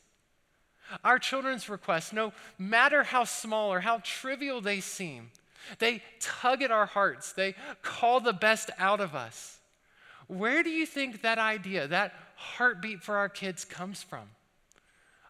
Our 1.04 1.20
children's 1.20 1.70
requests, 1.70 2.14
no 2.14 2.34
matter 2.58 3.04
how 3.04 3.24
small 3.24 3.72
or 3.72 3.82
how 3.82 4.00
trivial 4.04 4.62
they 4.62 4.80
seem, 4.80 5.32
they 5.80 6.02
tug 6.20 6.62
at 6.62 6.72
our 6.72 6.86
hearts, 6.86 7.34
they 7.34 7.56
call 7.82 8.20
the 8.20 8.34
best 8.34 8.70
out 8.78 9.00
of 9.00 9.16
us. 9.16 9.60
Where 10.28 10.64
do 10.64 10.70
you 10.70 10.86
think 10.86 11.22
that 11.22 11.38
idea, 11.38 11.88
that 11.88 12.14
heartbeat 12.36 13.02
for 13.02 13.18
our 13.18 13.30
kids 13.30 13.66
comes 13.66 14.04
from? 14.04 14.30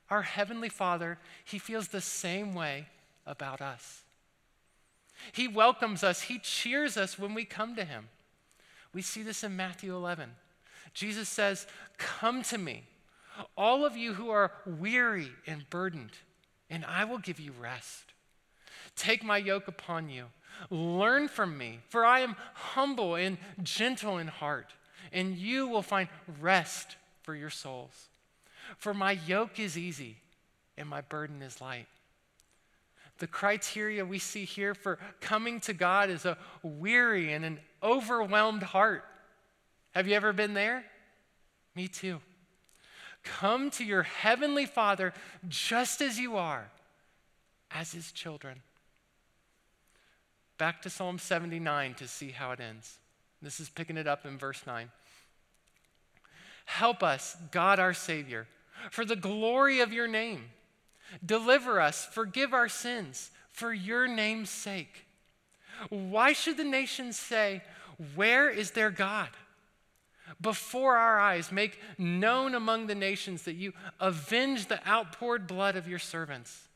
Our 0.10 0.24
Heavenly 0.24 0.70
Father, 0.70 1.20
He 1.44 1.60
feels 1.60 1.90
the 1.90 2.02
same 2.02 2.54
way 2.54 2.88
about 3.26 3.62
us. 3.62 4.04
He 5.32 5.48
welcomes 5.48 6.04
us, 6.04 6.24
He 6.24 6.40
cheers 6.40 6.98
us 6.98 7.20
when 7.20 7.34
we 7.34 7.46
come 7.46 7.76
to 7.76 7.86
Him. 7.86 8.10
We 8.94 9.02
see 9.02 9.24
this 9.24 9.44
in 9.44 9.56
Matthew 9.56 9.96
11. 9.96 10.32
Jesus 10.94 11.30
says, 11.30 11.68
Come 11.98 12.42
to 12.44 12.58
me, 12.58 12.84
all 13.56 13.86
of 13.86 13.96
you 13.96 14.14
who 14.14 14.30
are 14.30 14.52
weary 14.66 15.32
and 15.46 15.70
burdened, 15.70 16.12
and 16.70 16.86
I 16.86 17.06
will 17.06 17.20
give 17.20 17.40
you 17.40 17.54
rest. 17.60 18.14
Take 18.96 19.24
my 19.24 19.38
yoke 19.38 19.68
upon 19.68 20.10
you. 20.10 20.26
Learn 20.70 21.28
from 21.28 21.58
me, 21.58 21.80
for 21.90 22.06
I 22.06 22.22
am 22.22 22.36
humble 22.54 23.16
and 23.16 23.38
gentle 23.62 24.18
in 24.18 24.28
heart, 24.28 24.74
and 25.12 25.38
you 25.38 25.68
will 25.68 25.84
find 25.84 26.10
rest 26.40 26.96
for 27.22 27.36
your 27.36 27.50
souls. 27.50 28.08
For 28.78 28.94
my 28.94 29.12
yoke 29.28 29.60
is 29.60 29.78
easy 29.78 30.18
and 30.78 30.88
my 30.88 31.02
burden 31.02 31.42
is 31.42 31.62
light. 31.62 31.88
The 33.20 33.28
criteria 33.28 34.06
we 34.06 34.20
see 34.20 34.46
here 34.46 34.76
for 34.76 35.00
coming 35.22 35.60
to 35.62 35.74
God 35.74 36.10
is 36.10 36.26
a 36.26 36.38
weary 36.62 37.34
and 37.34 37.44
an 37.44 37.60
overwhelmed 37.82 38.64
heart. 38.64 39.04
Have 39.92 40.08
you 40.08 40.14
ever 40.14 40.34
been 40.34 40.54
there? 40.54 40.84
Me 41.76 41.88
too. 41.88 42.20
Come 43.36 43.70
to 43.72 43.84
your 43.84 44.04
heavenly 44.04 44.66
Father 44.66 45.14
just 45.48 46.02
as 46.02 46.18
you 46.18 46.38
are, 46.38 46.70
as 47.72 47.92
his 47.92 48.12
children. 48.12 48.62
Back 50.58 50.82
to 50.84 50.90
Psalm 50.90 51.20
79 51.20 51.94
to 51.96 52.08
see 52.08 52.32
how 52.32 52.52
it 52.52 52.60
ends. 52.60 52.98
This 53.42 53.60
is 53.60 53.70
picking 53.70 53.98
it 53.98 54.08
up 54.08 54.26
in 54.26 54.38
verse 54.38 54.64
9. 54.66 54.90
Help 56.66 57.04
us, 57.04 57.38
God 57.52 57.80
our 57.80 57.94
Savior, 57.94 58.48
for 58.92 59.06
the 59.06 59.16
glory 59.16 59.80
of 59.80 59.94
your 59.94 60.08
name. 60.08 60.46
Deliver 61.26 61.80
us, 61.80 62.06
forgive 62.12 62.54
our 62.54 62.68
sins, 62.68 63.32
for 63.52 63.74
your 63.74 64.08
name's 64.08 64.50
sake. 64.50 65.06
Why 65.90 66.34
should 66.34 66.58
the 66.58 66.64
nations 66.64 67.18
say, 67.18 67.62
Where 68.16 68.50
is 68.50 68.72
their 68.72 68.90
God? 68.90 69.30
Before 70.42 70.98
our 70.98 71.20
eyes, 71.20 71.52
make 71.52 71.80
known 71.98 72.54
among 72.54 72.88
the 72.88 72.96
nations 72.96 73.44
that 73.44 73.56
you 73.56 73.74
avenge 74.00 74.68
the 74.68 74.86
outpoured 74.88 75.48
blood 75.48 75.76
of 75.76 75.88
your 75.88 76.00
servants. 76.00 76.68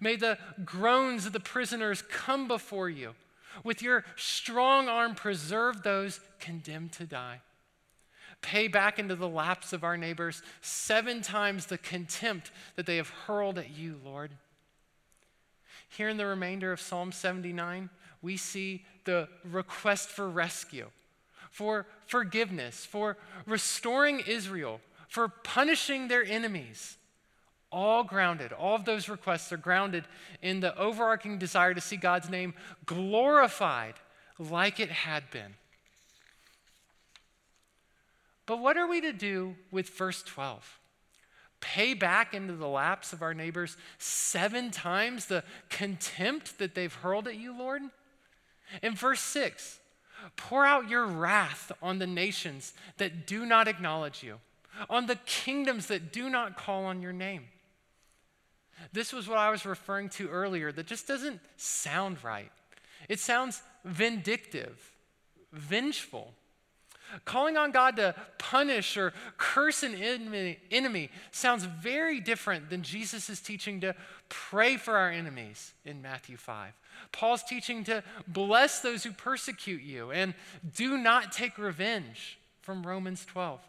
May 0.00 0.16
the 0.16 0.38
groans 0.64 1.26
of 1.26 1.32
the 1.32 1.40
prisoners 1.40 2.02
come 2.02 2.48
before 2.48 2.90
you. 2.90 3.14
With 3.64 3.82
your 3.82 4.04
strong 4.16 4.88
arm, 4.88 5.14
preserve 5.14 5.82
those 5.82 6.20
condemned 6.38 6.92
to 6.92 7.06
die. 7.06 7.40
Pay 8.40 8.68
back 8.68 8.98
into 8.98 9.16
the 9.16 9.28
laps 9.28 9.72
of 9.72 9.82
our 9.82 9.96
neighbors 9.96 10.42
seven 10.60 11.22
times 11.22 11.66
the 11.66 11.78
contempt 11.78 12.52
that 12.76 12.86
they 12.86 12.96
have 12.96 13.08
hurled 13.08 13.58
at 13.58 13.70
you, 13.70 14.00
Lord. 14.04 14.30
Here 15.88 16.08
in 16.08 16.18
the 16.18 16.26
remainder 16.26 16.70
of 16.70 16.80
Psalm 16.80 17.10
79, 17.10 17.90
we 18.22 18.36
see 18.36 18.84
the 19.04 19.28
request 19.44 20.08
for 20.08 20.28
rescue, 20.28 20.90
for 21.58 21.86
forgiveness, 22.06 22.86
for 22.86 23.16
restoring 23.44 24.20
Israel, 24.20 24.80
for 25.08 25.26
punishing 25.28 26.06
their 26.06 26.24
enemies 26.24 26.96
all 27.72 28.04
grounded, 28.04 28.52
all 28.52 28.76
of 28.76 28.84
those 28.84 29.08
requests 29.08 29.52
are 29.52 29.56
grounded 29.56 30.04
in 30.40 30.60
the 30.60 30.78
overarching 30.78 31.36
desire 31.36 31.74
to 31.74 31.80
see 31.80 31.96
God's 31.96 32.30
name 32.30 32.54
glorified 32.86 33.94
like 34.38 34.78
it 34.78 34.90
had 34.90 35.28
been. 35.32 35.54
But 38.46 38.60
what 38.60 38.76
are 38.76 38.86
we 38.86 39.00
to 39.00 39.12
do 39.12 39.56
with 39.72 39.90
verse 39.90 40.22
12? 40.22 40.78
Pay 41.60 41.94
back 41.94 42.34
into 42.34 42.54
the 42.54 42.68
laps 42.68 43.12
of 43.12 43.20
our 43.20 43.34
neighbors 43.34 43.76
seven 43.98 44.70
times 44.70 45.26
the 45.26 45.42
contempt 45.70 46.58
that 46.58 46.76
they've 46.76 46.94
hurled 46.94 47.26
at 47.26 47.34
you, 47.34 47.58
Lord? 47.58 47.82
In 48.80 48.94
verse 48.94 49.20
6, 49.20 49.80
pour 50.36 50.64
out 50.64 50.88
your 50.88 51.06
wrath 51.06 51.72
on 51.82 51.98
the 51.98 52.06
nations 52.06 52.74
that 52.96 53.26
do 53.26 53.46
not 53.46 53.68
acknowledge 53.68 54.22
you, 54.22 54.40
on 54.88 55.06
the 55.06 55.16
kingdoms 55.26 55.86
that 55.86 56.12
do 56.12 56.28
not 56.30 56.56
call 56.56 56.84
on 56.84 57.02
your 57.02 57.12
name. 57.12 57.44
This 58.92 59.12
was 59.12 59.26
what 59.28 59.38
I 59.38 59.50
was 59.50 59.66
referring 59.66 60.08
to 60.10 60.28
earlier 60.28 60.70
that 60.72 60.86
just 60.86 61.08
doesn't 61.08 61.40
sound 61.56 62.22
right. 62.22 62.52
It 63.08 63.18
sounds 63.18 63.62
vindictive, 63.84 64.92
vengeful. 65.52 66.32
Calling 67.24 67.56
on 67.56 67.70
God 67.70 67.96
to 67.96 68.14
punish 68.36 68.96
or 68.98 69.14
curse 69.38 69.82
an 69.82 69.94
enemy, 70.70 71.10
sounds 71.32 71.64
very 71.64 72.20
different 72.20 72.68
than 72.68 72.82
Jesus' 72.82 73.40
teaching 73.40 73.80
to 73.80 73.94
pray 74.28 74.76
for 74.76 74.96
our 74.96 75.10
enemies 75.10 75.72
in 75.86 76.02
Matthew 76.02 76.36
5. 76.36 76.72
Paul's 77.12 77.42
teaching 77.42 77.84
to 77.84 78.02
bless 78.26 78.80
those 78.80 79.04
who 79.04 79.12
persecute 79.12 79.82
you 79.82 80.10
and 80.10 80.34
do 80.74 80.96
not 80.96 81.32
take 81.32 81.58
revenge 81.58 82.38
from 82.60 82.86
Romans 82.86 83.24
12. 83.24 83.60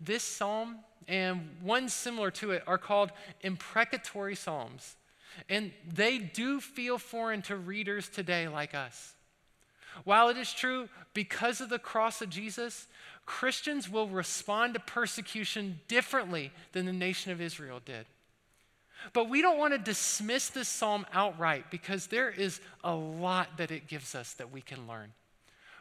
This 0.00 0.22
psalm 0.22 0.78
and 1.08 1.56
one 1.60 1.88
similar 1.88 2.30
to 2.32 2.52
it 2.52 2.62
are 2.66 2.78
called 2.78 3.10
imprecatory 3.42 4.34
psalms. 4.34 4.96
And 5.48 5.72
they 5.86 6.18
do 6.18 6.60
feel 6.60 6.98
foreign 6.98 7.42
to 7.42 7.56
readers 7.56 8.08
today 8.08 8.48
like 8.48 8.74
us. 8.74 9.14
While 10.04 10.28
it 10.28 10.36
is 10.36 10.52
true, 10.52 10.88
because 11.14 11.60
of 11.60 11.68
the 11.68 11.78
cross 11.78 12.22
of 12.22 12.30
Jesus, 12.30 12.86
Christians 13.26 13.88
will 13.88 14.08
respond 14.08 14.74
to 14.74 14.80
persecution 14.80 15.80
differently 15.88 16.52
than 16.72 16.86
the 16.86 16.92
nation 16.92 17.32
of 17.32 17.40
Israel 17.40 17.80
did. 17.84 18.06
But 19.12 19.28
we 19.28 19.42
don't 19.42 19.58
want 19.58 19.72
to 19.72 19.78
dismiss 19.78 20.48
this 20.48 20.68
psalm 20.68 21.06
outright 21.12 21.70
because 21.70 22.06
there 22.06 22.30
is 22.30 22.60
a 22.84 22.94
lot 22.94 23.56
that 23.56 23.70
it 23.70 23.86
gives 23.86 24.14
us 24.14 24.34
that 24.34 24.52
we 24.52 24.60
can 24.60 24.86
learn. 24.86 25.12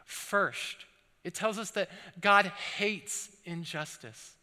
First, 0.05 0.85
it 1.23 1.33
tells 1.33 1.57
us 1.57 1.71
that 1.71 1.89
God 2.19 2.45
hates 2.77 3.29
injustice. 3.45 4.35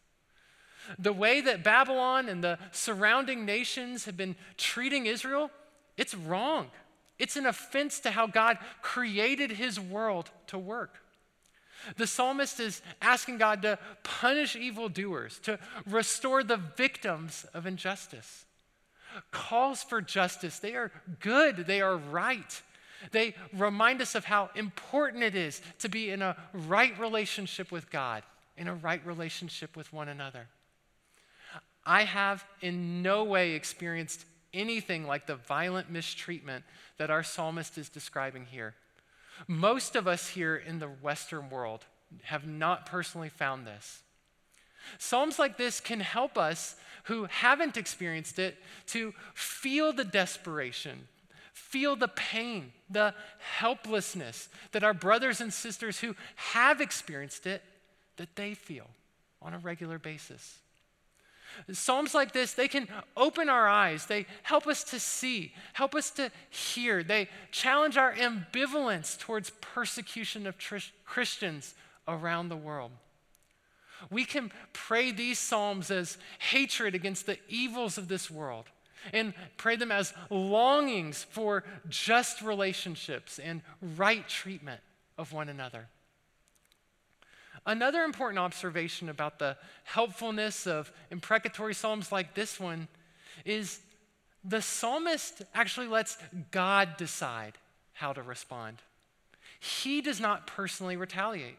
The 0.99 1.13
way 1.13 1.41
that 1.41 1.65
Babylon 1.65 2.29
and 2.29 2.45
the 2.45 2.59
surrounding 2.71 3.45
nations 3.45 4.05
have 4.05 4.17
been 4.17 4.37
treating 4.57 5.07
Israel, 5.07 5.51
it's 5.97 6.15
wrong. 6.15 6.71
It's 7.19 7.37
an 7.37 7.47
offense 7.47 8.01
to 8.01 8.11
how 8.11 8.27
God 8.27 8.59
created 8.83 9.51
his 9.53 9.81
world 9.81 10.31
to 10.49 10.59
work. 10.59 11.03
The 11.97 12.07
psalmist 12.07 12.61
is 12.61 12.83
asking 13.01 13.39
God 13.39 13.63
to 13.63 13.79
punish 14.03 14.57
evildoers, 14.57 15.39
to 15.41 15.59
restore 15.87 16.43
the 16.43 16.57
victims 16.57 17.47
of 17.55 17.67
injustice. 17.67 18.46
Calls 19.31 19.83
for 19.83 20.01
justice, 20.01 20.59
they 20.59 20.75
are 20.75 20.91
good, 21.21 21.67
they 21.67 21.81
are 21.81 21.97
right. 21.97 22.63
They 23.13 23.35
remind 23.53 24.01
us 24.03 24.15
of 24.15 24.25
how 24.25 24.51
important 24.55 25.23
it 25.23 25.35
is 25.35 25.61
to 25.81 25.89
be 25.89 26.11
in 26.11 26.23
a 26.23 26.37
right 26.53 26.99
relationship 26.99 27.71
with 27.71 27.91
God, 27.91 28.23
in 28.57 28.69
a 28.69 28.75
right 28.75 29.05
relationship 29.07 29.77
with 29.77 29.93
one 29.93 30.09
another. 30.09 30.49
I 31.85 32.05
have 32.05 32.45
in 32.61 33.03
no 33.03 33.23
way 33.25 33.53
experienced 33.53 34.25
anything 34.53 35.07
like 35.07 35.27
the 35.27 35.37
violent 35.37 35.91
mistreatment 35.91 36.65
that 36.99 37.11
our 37.11 37.23
psalmist 37.23 37.79
is 37.79 37.89
describing 37.89 38.47
here. 38.47 38.75
Most 39.47 39.95
of 39.95 40.09
us 40.09 40.29
here 40.29 40.57
in 40.57 40.79
the 40.79 40.89
Western 40.89 41.51
world 41.51 41.85
have 42.25 42.47
not 42.47 42.87
personally 42.87 43.29
found 43.29 43.67
this. 43.67 44.03
Psalms 44.99 45.39
like 45.39 45.59
this 45.59 45.81
can 45.81 46.01
help 46.01 46.39
us 46.39 46.77
who 47.07 47.25
haven't 47.25 47.77
experienced 47.77 48.39
it 48.39 48.57
to 48.87 49.15
feel 49.35 49.93
the 49.93 50.05
desperation, 50.05 51.09
feel 51.53 51.97
the 51.97 52.09
pain, 52.09 52.73
the 52.91 53.15
helplessness 53.39 54.49
that 54.73 54.85
our 54.85 54.95
brothers 54.95 55.41
and 55.41 55.53
sisters 55.53 56.01
who 56.01 56.15
have 56.35 56.81
experienced 56.81 57.47
it 57.47 57.63
that 58.17 58.35
they 58.35 58.55
feel 58.55 58.89
on 59.41 59.55
a 59.55 59.59
regular 59.59 59.99
basis. 59.99 60.59
Psalms 61.73 62.13
like 62.13 62.33
this, 62.33 62.53
they 62.53 62.69
can 62.69 62.89
open 63.17 63.49
our 63.49 63.69
eyes. 63.69 64.07
They 64.07 64.27
help 64.43 64.67
us 64.67 64.85
to 64.85 65.01
see, 65.01 65.55
help 65.73 65.95
us 65.95 66.11
to 66.11 66.31
hear. 66.51 67.03
They 67.03 67.29
challenge 67.51 67.97
our 67.97 68.15
ambivalence 68.15 69.19
towards 69.19 69.51
persecution 69.61 70.47
of 70.47 70.59
tr- 70.59 70.77
Christians 71.05 71.75
around 72.07 72.49
the 72.49 72.57
world. 72.57 72.91
We 74.11 74.25
can 74.25 74.53
pray 74.73 75.11
these 75.11 75.39
Psalms 75.39 75.91
as 75.91 76.19
hatred 76.39 76.95
against 76.95 77.27
the 77.27 77.39
evils 77.49 77.99
of 77.99 78.09
this 78.09 78.31
world 78.31 78.67
and 79.13 79.35
pray 79.57 79.77
them 79.77 79.93
as 79.93 80.13
longings 80.31 81.25
for 81.31 81.65
just 81.89 82.43
relationships 82.43 83.39
and 83.39 83.63
right 83.97 84.29
treatment 84.29 84.81
of 85.19 85.33
one 85.33 85.49
another. 85.49 85.89
Another 87.65 88.03
important 88.03 88.39
observation 88.39 89.09
about 89.09 89.39
the 89.39 89.57
helpfulness 89.85 90.67
of 90.67 90.93
imprecatory 91.11 91.75
psalms 91.75 92.13
like 92.13 92.35
this 92.35 92.61
one 92.61 92.87
is 93.45 93.81
the 94.45 94.63
psalmist 94.63 95.43
actually 95.53 95.89
lets 95.89 96.17
God 96.53 96.97
decide 96.97 97.59
how 97.93 98.13
to 98.13 98.23
respond. 98.23 98.79
He 99.59 100.01
does 100.01 100.21
not 100.21 100.47
personally 100.47 100.97
retaliate. 100.97 101.59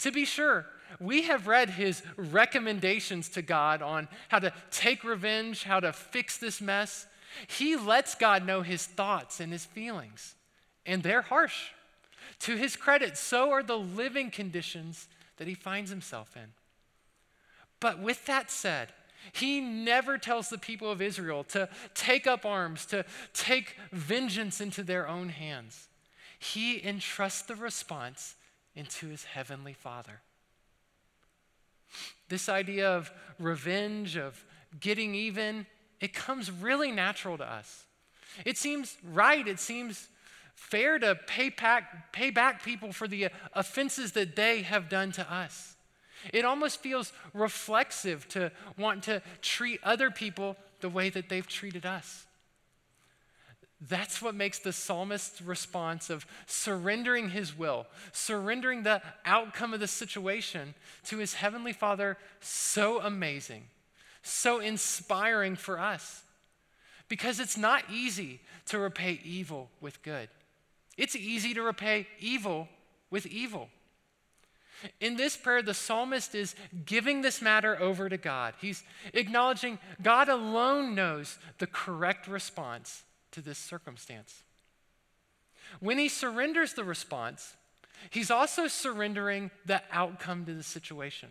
To 0.00 0.12
be 0.12 0.26
sure, 0.26 0.66
we 1.00 1.22
have 1.22 1.46
read 1.46 1.70
his 1.70 2.02
recommendations 2.16 3.28
to 3.30 3.42
God 3.42 3.82
on 3.82 4.08
how 4.28 4.38
to 4.38 4.52
take 4.70 5.04
revenge, 5.04 5.64
how 5.64 5.80
to 5.80 5.92
fix 5.92 6.38
this 6.38 6.60
mess. 6.60 7.06
He 7.46 7.76
lets 7.76 8.14
God 8.14 8.46
know 8.46 8.62
his 8.62 8.86
thoughts 8.86 9.40
and 9.40 9.52
his 9.52 9.64
feelings, 9.64 10.34
and 10.84 11.02
they're 11.02 11.22
harsh. 11.22 11.70
To 12.40 12.56
his 12.56 12.76
credit, 12.76 13.16
so 13.16 13.50
are 13.52 13.62
the 13.62 13.78
living 13.78 14.30
conditions 14.30 15.08
that 15.36 15.48
he 15.48 15.54
finds 15.54 15.90
himself 15.90 16.36
in. 16.36 16.52
But 17.80 18.00
with 18.00 18.26
that 18.26 18.50
said, 18.50 18.92
he 19.32 19.60
never 19.60 20.18
tells 20.18 20.48
the 20.48 20.58
people 20.58 20.90
of 20.90 21.02
Israel 21.02 21.44
to 21.44 21.68
take 21.94 22.26
up 22.26 22.44
arms, 22.44 22.86
to 22.86 23.04
take 23.32 23.76
vengeance 23.92 24.60
into 24.60 24.82
their 24.82 25.08
own 25.08 25.30
hands. 25.30 25.88
He 26.38 26.82
entrusts 26.84 27.42
the 27.42 27.56
response 27.56 28.36
into 28.74 29.08
his 29.08 29.24
heavenly 29.24 29.72
Father. 29.72 30.20
This 32.28 32.48
idea 32.48 32.90
of 32.90 33.10
revenge, 33.38 34.16
of 34.16 34.44
getting 34.80 35.14
even, 35.14 35.66
it 36.00 36.12
comes 36.12 36.50
really 36.50 36.90
natural 36.90 37.38
to 37.38 37.44
us. 37.44 37.84
It 38.44 38.58
seems 38.58 38.96
right, 39.02 39.46
it 39.46 39.60
seems 39.60 40.08
fair 40.54 40.98
to 40.98 41.14
pay 41.14 41.50
back, 41.50 42.12
pay 42.12 42.30
back 42.30 42.62
people 42.62 42.92
for 42.92 43.06
the 43.06 43.26
uh, 43.26 43.28
offenses 43.54 44.12
that 44.12 44.36
they 44.36 44.62
have 44.62 44.88
done 44.88 45.12
to 45.12 45.32
us. 45.32 45.76
It 46.32 46.44
almost 46.44 46.80
feels 46.80 47.12
reflexive 47.34 48.26
to 48.28 48.50
want 48.78 49.04
to 49.04 49.22
treat 49.42 49.80
other 49.84 50.10
people 50.10 50.56
the 50.80 50.88
way 50.88 51.10
that 51.10 51.28
they've 51.28 51.46
treated 51.46 51.86
us. 51.86 52.26
That's 53.80 54.22
what 54.22 54.34
makes 54.34 54.58
the 54.58 54.72
psalmist's 54.72 55.42
response 55.42 56.08
of 56.08 56.26
surrendering 56.46 57.30
his 57.30 57.56
will, 57.56 57.86
surrendering 58.12 58.82
the 58.82 59.02
outcome 59.24 59.74
of 59.74 59.80
the 59.80 59.86
situation 59.86 60.74
to 61.04 61.18
his 61.18 61.34
heavenly 61.34 61.74
Father 61.74 62.16
so 62.40 63.02
amazing, 63.02 63.64
so 64.22 64.60
inspiring 64.60 65.56
for 65.56 65.78
us. 65.78 66.22
Because 67.08 67.38
it's 67.38 67.58
not 67.58 67.84
easy 67.92 68.40
to 68.66 68.78
repay 68.78 69.20
evil 69.22 69.68
with 69.80 70.02
good, 70.02 70.28
it's 70.96 71.14
easy 71.14 71.52
to 71.52 71.62
repay 71.62 72.06
evil 72.18 72.68
with 73.10 73.26
evil. 73.26 73.68
In 75.00 75.16
this 75.16 75.36
prayer, 75.36 75.62
the 75.62 75.74
psalmist 75.74 76.34
is 76.34 76.54
giving 76.84 77.22
this 77.22 77.40
matter 77.40 77.80
over 77.80 78.08
to 78.08 78.16
God. 78.18 78.54
He's 78.60 78.82
acknowledging 79.14 79.78
God 80.02 80.28
alone 80.28 80.94
knows 80.94 81.38
the 81.58 81.66
correct 81.66 82.28
response 82.28 83.02
to 83.36 83.42
this 83.42 83.58
circumstance. 83.58 84.42
When 85.80 85.98
he 85.98 86.08
surrenders 86.08 86.72
the 86.72 86.84
response, 86.84 87.54
he's 88.08 88.30
also 88.30 88.66
surrendering 88.66 89.50
the 89.66 89.82
outcome 89.92 90.46
to 90.46 90.54
the 90.54 90.62
situation. 90.62 91.28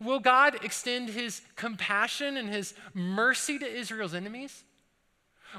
Will 0.00 0.18
God 0.18 0.64
extend 0.64 1.10
his 1.10 1.42
compassion 1.56 2.38
and 2.38 2.48
his 2.48 2.72
mercy 2.94 3.58
to 3.58 3.66
Israel's 3.66 4.14
enemies? 4.14 4.64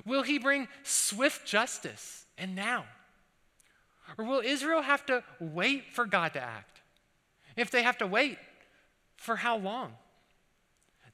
Will 0.03 0.23
he 0.23 0.39
bring 0.39 0.67
swift 0.81 1.45
justice 1.45 2.25
and 2.35 2.55
now? 2.55 2.85
Or 4.17 4.25
will 4.25 4.41
Israel 4.43 4.81
have 4.81 5.05
to 5.05 5.23
wait 5.39 5.93
for 5.93 6.07
God 6.07 6.33
to 6.33 6.41
act? 6.41 6.81
If 7.55 7.69
they 7.69 7.83
have 7.83 7.99
to 7.99 8.07
wait, 8.07 8.39
for 9.15 9.35
how 9.35 9.57
long? 9.57 9.93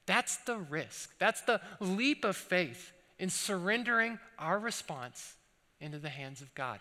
That's 0.05 0.37
the 0.37 0.55
risk. 0.57 1.17
That's 1.19 1.41
the 1.41 1.59
leap 1.81 2.23
of 2.23 2.37
faith 2.37 2.93
in 3.19 3.29
surrendering 3.29 4.17
our 4.37 4.57
response 4.57 5.35
into 5.79 5.99
the 5.99 6.09
hands 6.09 6.41
of 6.41 6.53
God. 6.55 6.79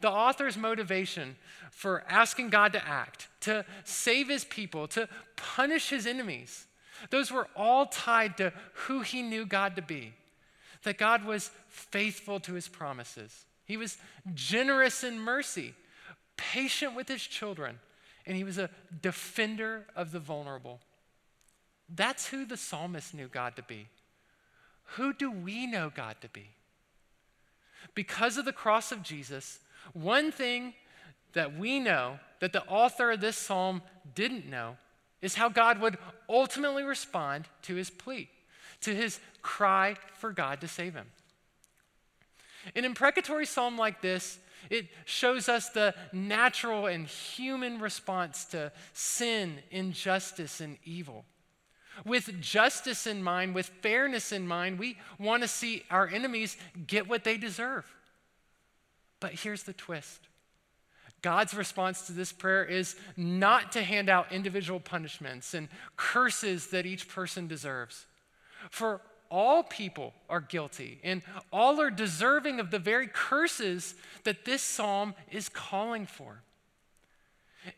The 0.00 0.10
author's 0.10 0.56
motivation 0.56 1.36
for 1.70 2.02
asking 2.08 2.48
God 2.48 2.72
to 2.72 2.86
act, 2.86 3.28
to 3.42 3.64
save 3.84 4.28
his 4.28 4.44
people, 4.44 4.88
to 4.88 5.08
punish 5.36 5.90
his 5.90 6.06
enemies, 6.06 6.66
those 7.10 7.30
were 7.30 7.46
all 7.54 7.86
tied 7.86 8.38
to 8.38 8.52
who 8.72 9.00
he 9.00 9.22
knew 9.22 9.44
God 9.44 9.76
to 9.76 9.82
be. 9.82 10.14
That 10.84 10.98
God 10.98 11.24
was 11.24 11.50
faithful 11.68 12.40
to 12.40 12.54
his 12.54 12.68
promises, 12.68 13.44
he 13.64 13.76
was 13.76 13.98
generous 14.34 15.04
in 15.04 15.18
mercy, 15.18 15.74
patient 16.36 16.94
with 16.94 17.08
his 17.08 17.22
children, 17.22 17.80
and 18.24 18.36
he 18.36 18.44
was 18.44 18.58
a 18.58 18.70
defender 19.02 19.86
of 19.94 20.12
the 20.12 20.20
vulnerable. 20.20 20.80
That's 21.94 22.28
who 22.28 22.44
the 22.44 22.56
psalmist 22.56 23.14
knew 23.14 23.28
God 23.28 23.56
to 23.56 23.62
be. 23.62 23.88
Who 24.94 25.12
do 25.12 25.30
we 25.30 25.66
know 25.66 25.90
God 25.94 26.16
to 26.20 26.28
be? 26.28 26.50
Because 27.94 28.36
of 28.36 28.44
the 28.44 28.52
cross 28.52 28.92
of 28.92 29.02
Jesus, 29.02 29.58
one 29.92 30.32
thing 30.32 30.74
that 31.32 31.56
we 31.56 31.78
know 31.78 32.18
that 32.40 32.52
the 32.52 32.64
author 32.64 33.10
of 33.10 33.20
this 33.20 33.36
psalm 33.36 33.82
didn't 34.14 34.48
know 34.48 34.76
is 35.22 35.34
how 35.34 35.48
God 35.48 35.80
would 35.80 35.98
ultimately 36.28 36.82
respond 36.82 37.46
to 37.62 37.74
his 37.74 37.90
plea, 37.90 38.28
to 38.82 38.94
his 38.94 39.20
cry 39.42 39.96
for 40.18 40.32
God 40.32 40.60
to 40.60 40.68
save 40.68 40.94
him. 40.94 41.06
An 42.74 42.84
imprecatory 42.84 43.46
psalm 43.46 43.78
like 43.78 44.02
this, 44.02 44.38
it 44.70 44.88
shows 45.04 45.48
us 45.48 45.68
the 45.68 45.94
natural 46.12 46.86
and 46.86 47.06
human 47.06 47.78
response 47.78 48.44
to 48.46 48.72
sin, 48.92 49.58
injustice, 49.70 50.60
and 50.60 50.78
evil. 50.84 51.24
With 52.04 52.40
justice 52.40 53.06
in 53.06 53.22
mind, 53.22 53.54
with 53.54 53.66
fairness 53.80 54.32
in 54.32 54.46
mind, 54.46 54.78
we 54.78 54.98
want 55.18 55.42
to 55.42 55.48
see 55.48 55.84
our 55.90 56.06
enemies 56.06 56.56
get 56.86 57.08
what 57.08 57.24
they 57.24 57.36
deserve. 57.36 57.84
But 59.20 59.32
here's 59.32 59.62
the 59.62 59.72
twist 59.72 60.20
God's 61.22 61.54
response 61.54 62.06
to 62.06 62.12
this 62.12 62.32
prayer 62.32 62.64
is 62.64 62.96
not 63.16 63.72
to 63.72 63.82
hand 63.82 64.08
out 64.08 64.30
individual 64.32 64.78
punishments 64.78 65.54
and 65.54 65.68
curses 65.96 66.68
that 66.68 66.86
each 66.86 67.08
person 67.08 67.46
deserves. 67.48 68.06
For 68.70 69.00
all 69.30 69.62
people 69.62 70.14
are 70.28 70.40
guilty 70.40 71.00
and 71.02 71.22
all 71.52 71.80
are 71.80 71.90
deserving 71.90 72.60
of 72.60 72.70
the 72.70 72.78
very 72.78 73.08
curses 73.08 73.94
that 74.24 74.44
this 74.44 74.62
psalm 74.62 75.14
is 75.30 75.48
calling 75.48 76.06
for. 76.06 76.42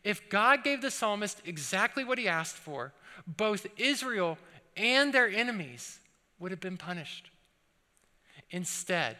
If 0.03 0.29
God 0.29 0.63
gave 0.63 0.81
the 0.81 0.91
psalmist 0.91 1.41
exactly 1.45 2.03
what 2.03 2.19
he 2.19 2.27
asked 2.27 2.57
for, 2.57 2.93
both 3.27 3.67
Israel 3.77 4.37
and 4.75 5.13
their 5.13 5.27
enemies 5.27 5.99
would 6.39 6.51
have 6.51 6.59
been 6.59 6.77
punished. 6.77 7.29
Instead, 8.51 9.17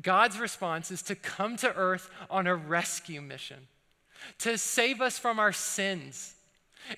God's 0.00 0.38
response 0.38 0.90
is 0.90 1.02
to 1.02 1.14
come 1.14 1.56
to 1.58 1.74
earth 1.74 2.10
on 2.30 2.46
a 2.46 2.54
rescue 2.54 3.20
mission, 3.20 3.68
to 4.38 4.56
save 4.56 5.00
us 5.00 5.18
from 5.18 5.38
our 5.38 5.52
sins, 5.52 6.34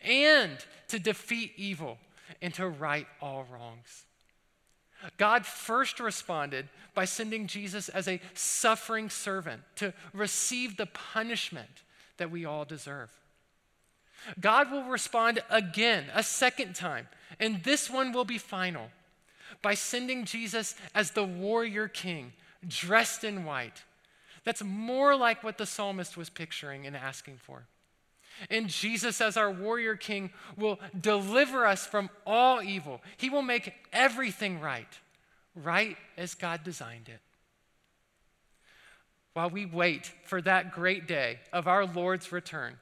and 0.02 0.56
to 0.88 0.98
defeat 0.98 1.52
evil 1.56 1.98
and 2.40 2.54
to 2.54 2.68
right 2.68 3.06
all 3.20 3.46
wrongs. 3.50 4.04
God 5.16 5.44
first 5.44 6.00
responded 6.00 6.68
by 6.94 7.04
sending 7.04 7.46
Jesus 7.46 7.88
as 7.88 8.09
a 8.09 8.20
suffering 8.35 9.11
servant 9.11 9.62
to 9.76 9.92
receive 10.12 10.76
the 10.76 10.87
punishment 10.87 11.82
that 12.16 12.30
we 12.30 12.44
all 12.44 12.64
deserve. 12.64 13.11
God 14.40 14.70
will 14.70 14.85
respond 14.85 15.42
again, 15.50 16.07
a 16.14 16.22
second 16.22 16.74
time, 16.74 17.09
and 17.38 17.62
this 17.62 17.90
one 17.90 18.12
will 18.12 18.24
be 18.24 18.38
final 18.38 18.88
by 19.62 19.74
sending 19.74 20.24
Jesus 20.24 20.74
as 20.94 21.12
the 21.12 21.24
warrior 21.24 21.88
king, 21.88 22.33
dressed 22.66 23.24
in 23.24 23.44
white. 23.44 23.85
That's 24.44 24.62
more 24.62 25.16
like 25.16 25.42
what 25.42 25.59
the 25.59 25.66
psalmist 25.66 26.16
was 26.16 26.31
picturing 26.31 26.87
and 26.87 26.96
asking 26.96 27.38
for. 27.38 27.66
And 28.50 28.68
Jesus, 28.68 29.20
as 29.20 29.37
our 29.37 29.50
warrior 29.50 29.96
king, 29.96 30.31
will 30.57 30.79
deliver 30.98 31.66
us 31.66 31.87
from 31.87 32.11
all 32.26 32.62
evil. 32.62 33.00
He 33.16 33.31
will 33.31 33.42
make 33.42 33.72
everything 33.92 34.61
right, 34.61 34.87
right 35.55 35.96
as 36.16 36.35
God 36.35 36.62
designed 36.62 37.09
it. 37.09 37.20
While 39.33 39.50
we 39.50 39.66
wait 39.66 40.12
for 40.24 40.40
that 40.42 40.72
great 40.72 41.07
day 41.07 41.40
of 41.52 41.66
our 41.66 41.87
Lord's 41.87 42.31
return, 42.31 42.76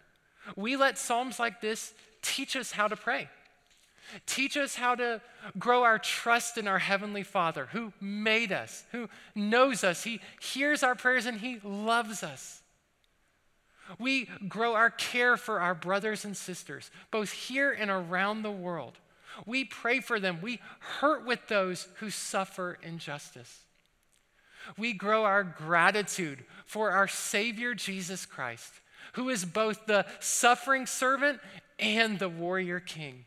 we 0.57 0.77
let 0.77 0.99
Psalms 0.99 1.39
like 1.39 1.61
this 1.61 1.95
teach 2.23 2.57
us 2.57 2.73
how 2.73 2.89
to 2.89 2.97
pray. 2.97 3.29
Teach 4.27 4.57
us 4.57 4.75
how 4.75 4.95
to 4.95 5.21
grow 5.59 5.83
our 5.83 5.99
trust 5.99 6.59
in 6.59 6.69
our 6.69 6.79
Heavenly 6.79 7.23
Father 7.23 7.69
who 7.73 7.93
made 8.01 8.53
us, 8.53 8.85
who 8.93 9.09
knows 9.35 9.83
us. 9.83 10.05
He 10.05 10.21
hears 10.41 10.83
our 10.83 10.95
prayers 10.95 11.27
and 11.27 11.39
He 11.39 11.59
loves 11.63 12.23
us. 12.23 12.63
We 13.99 14.29
grow 14.49 14.75
our 14.75 14.91
care 14.91 15.37
for 15.37 15.61
our 15.61 15.75
brothers 15.75 16.25
and 16.25 16.37
sisters, 16.37 16.91
both 17.11 17.33
here 17.33 17.71
and 17.71 17.91
around 17.91 18.43
the 18.43 18.51
world. 18.51 18.99
We 19.47 19.65
pray 19.65 20.01
for 20.01 20.21
them. 20.21 20.39
We 20.41 20.61
hurt 21.01 21.27
with 21.27 21.49
those 21.49 21.89
who 21.97 22.09
suffer 22.11 22.79
injustice. 22.83 23.63
We 24.79 24.93
grow 24.95 25.25
our 25.25 25.45
gratitude 25.45 26.45
for 26.65 26.93
our 26.93 27.09
Savior 27.09 27.75
Jesus 27.75 28.25
Christ 28.25 28.73
who 29.13 29.29
is 29.29 29.45
both 29.45 29.87
the 29.87 30.07
suffering 30.21 30.87
servant 30.87 31.41
and 31.79 32.19
the 32.19 32.29
warrior 32.29 32.81
king. 32.81 33.25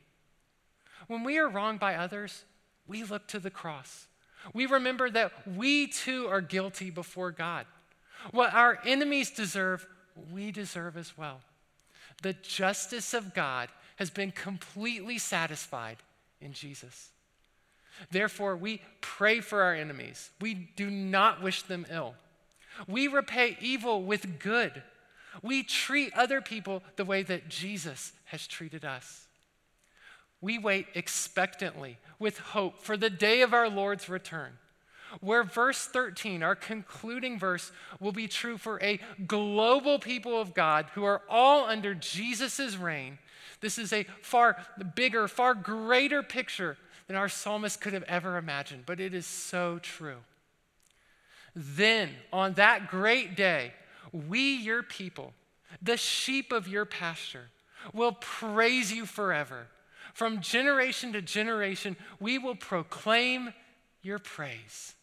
When 1.07 1.23
we 1.23 1.37
are 1.37 1.47
wronged 1.47 1.79
by 1.79 1.95
others, 1.95 2.43
we 2.87 3.03
look 3.03 3.27
to 3.27 3.39
the 3.39 3.49
cross. 3.49 4.07
We 4.53 4.65
remember 4.65 5.09
that 5.09 5.31
we 5.47 5.87
too 5.87 6.27
are 6.27 6.41
guilty 6.41 6.89
before 6.89 7.31
God. 7.31 7.65
What 8.31 8.53
our 8.53 8.79
enemies 8.85 9.29
deserve, 9.29 9.87
we 10.31 10.51
deserve 10.51 10.97
as 10.97 11.17
well. 11.17 11.41
The 12.23 12.33
justice 12.33 13.13
of 13.13 13.33
God 13.33 13.69
has 13.97 14.09
been 14.09 14.31
completely 14.31 15.17
satisfied 15.17 15.97
in 16.41 16.53
Jesus. 16.53 17.09
Therefore, 18.11 18.55
we 18.55 18.81
pray 19.01 19.39
for 19.39 19.63
our 19.63 19.73
enemies. 19.73 20.29
We 20.39 20.53
do 20.53 20.89
not 20.89 21.41
wish 21.41 21.63
them 21.63 21.85
ill. 21.89 22.15
We 22.87 23.07
repay 23.07 23.57
evil 23.59 24.03
with 24.03 24.39
good 24.39 24.83
we 25.41 25.63
treat 25.63 26.13
other 26.13 26.41
people 26.41 26.83
the 26.95 27.05
way 27.05 27.23
that 27.23 27.49
Jesus 27.49 28.13
has 28.25 28.47
treated 28.47 28.85
us. 28.85 29.27
We 30.41 30.59
wait 30.59 30.87
expectantly 30.93 31.97
with 32.19 32.37
hope 32.37 32.79
for 32.79 32.95
the 32.97 33.09
day 33.09 33.41
of 33.41 33.53
our 33.53 33.69
Lord's 33.69 34.07
return, 34.07 34.51
where 35.21 35.43
verse 35.43 35.85
13, 35.85 36.43
our 36.43 36.55
concluding 36.55 37.39
verse, 37.39 37.71
will 37.99 38.11
be 38.11 38.27
true 38.27 38.57
for 38.57 38.81
a 38.83 38.99
global 39.25 39.99
people 39.99 40.39
of 40.39 40.53
God 40.53 40.87
who 40.93 41.03
are 41.03 41.21
all 41.29 41.65
under 41.65 41.95
Jesus' 41.95 42.77
reign. 42.77 43.17
This 43.61 43.77
is 43.77 43.91
a 43.91 44.05
far 44.21 44.57
bigger, 44.95 45.27
far 45.27 45.55
greater 45.55 46.21
picture 46.21 46.77
than 47.07 47.15
our 47.15 47.29
psalmist 47.29 47.81
could 47.81 47.93
have 47.93 48.03
ever 48.03 48.37
imagined, 48.37 48.83
but 48.85 48.99
it 48.99 49.13
is 49.13 49.25
so 49.25 49.79
true. 49.79 50.17
Then, 51.55 52.11
on 52.31 52.53
that 52.53 52.87
great 52.89 53.35
day, 53.35 53.73
we, 54.11 54.55
your 54.55 54.83
people, 54.83 55.33
the 55.81 55.97
sheep 55.97 56.51
of 56.51 56.67
your 56.67 56.85
pasture, 56.85 57.49
will 57.93 58.13
praise 58.13 58.91
you 58.91 59.05
forever. 59.05 59.67
From 60.13 60.41
generation 60.41 61.13
to 61.13 61.21
generation, 61.21 61.95
we 62.19 62.37
will 62.37 62.55
proclaim 62.55 63.53
your 64.01 64.19
praise. 64.19 64.95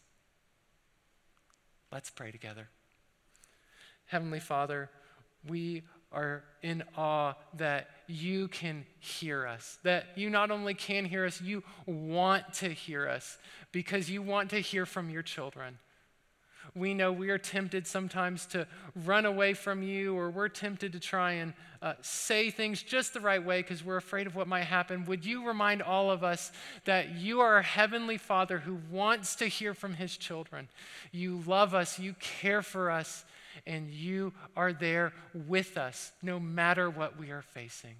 Let's 1.91 2.09
pray 2.09 2.31
together. 2.31 2.67
Heavenly 4.07 4.39
Father, 4.39 4.89
we 5.47 5.83
are 6.11 6.43
in 6.61 6.83
awe 6.97 7.33
that 7.57 7.89
you 8.07 8.47
can 8.47 8.85
hear 8.99 9.45
us, 9.45 9.77
that 9.83 10.05
you 10.15 10.29
not 10.29 10.51
only 10.51 10.73
can 10.73 11.05
hear 11.05 11.25
us, 11.25 11.41
you 11.41 11.63
want 11.85 12.53
to 12.53 12.69
hear 12.69 13.07
us 13.07 13.37
because 13.71 14.09
you 14.09 14.21
want 14.21 14.49
to 14.51 14.59
hear 14.59 14.85
from 14.85 15.09
your 15.09 15.21
children. 15.21 15.77
We 16.75 16.93
know 16.93 17.13
we 17.13 17.29
are 17.29 17.37
tempted 17.37 17.87
sometimes 17.87 18.45
to 18.47 18.67
run 19.05 19.25
away 19.25 19.53
from 19.53 19.81
you, 19.81 20.17
or 20.17 20.29
we're 20.29 20.49
tempted 20.49 20.91
to 20.91 20.99
try 20.99 21.33
and 21.33 21.53
uh, 21.81 21.93
say 22.01 22.49
things 22.49 22.83
just 22.83 23.13
the 23.13 23.21
right 23.21 23.43
way 23.43 23.61
because 23.61 23.83
we're 23.83 23.95
afraid 23.95 24.27
of 24.27 24.35
what 24.35 24.47
might 24.47 24.65
happen. 24.65 25.05
Would 25.05 25.25
you 25.25 25.47
remind 25.47 25.81
all 25.81 26.11
of 26.11 26.23
us 26.23 26.51
that 26.83 27.15
you 27.15 27.39
are 27.39 27.57
a 27.57 27.63
heavenly 27.63 28.17
Father 28.17 28.59
who 28.59 28.79
wants 28.91 29.35
to 29.37 29.47
hear 29.47 29.73
from 29.73 29.93
his 29.93 30.17
children? 30.17 30.67
You 31.13 31.41
love 31.45 31.73
us, 31.73 31.97
you 31.97 32.13
care 32.19 32.61
for 32.61 32.91
us, 32.91 33.23
and 33.65 33.89
you 33.89 34.33
are 34.57 34.73
there 34.73 35.13
with 35.33 35.77
us 35.77 36.11
no 36.21 36.39
matter 36.39 36.89
what 36.89 37.17
we 37.17 37.31
are 37.31 37.41
facing. 37.41 37.95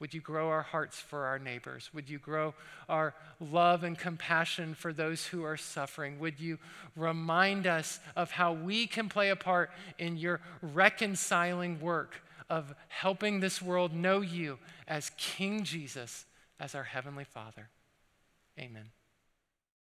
Would 0.00 0.14
you 0.14 0.20
grow 0.20 0.48
our 0.48 0.62
hearts 0.62 0.98
for 0.98 1.26
our 1.26 1.38
neighbors? 1.38 1.90
Would 1.92 2.08
you 2.08 2.18
grow 2.18 2.54
our 2.88 3.14
love 3.38 3.84
and 3.84 3.98
compassion 3.98 4.74
for 4.74 4.94
those 4.94 5.26
who 5.26 5.44
are 5.44 5.58
suffering? 5.58 6.18
Would 6.18 6.40
you 6.40 6.58
remind 6.96 7.66
us 7.66 8.00
of 8.16 8.30
how 8.30 8.54
we 8.54 8.86
can 8.86 9.10
play 9.10 9.28
a 9.28 9.36
part 9.36 9.70
in 9.98 10.16
your 10.16 10.40
reconciling 10.62 11.80
work 11.80 12.22
of 12.48 12.74
helping 12.88 13.40
this 13.40 13.60
world 13.60 13.94
know 13.94 14.22
you 14.22 14.58
as 14.88 15.10
King 15.18 15.64
Jesus, 15.64 16.24
as 16.58 16.74
our 16.74 16.84
Heavenly 16.84 17.24
Father? 17.24 17.68
Amen. 18.58 18.90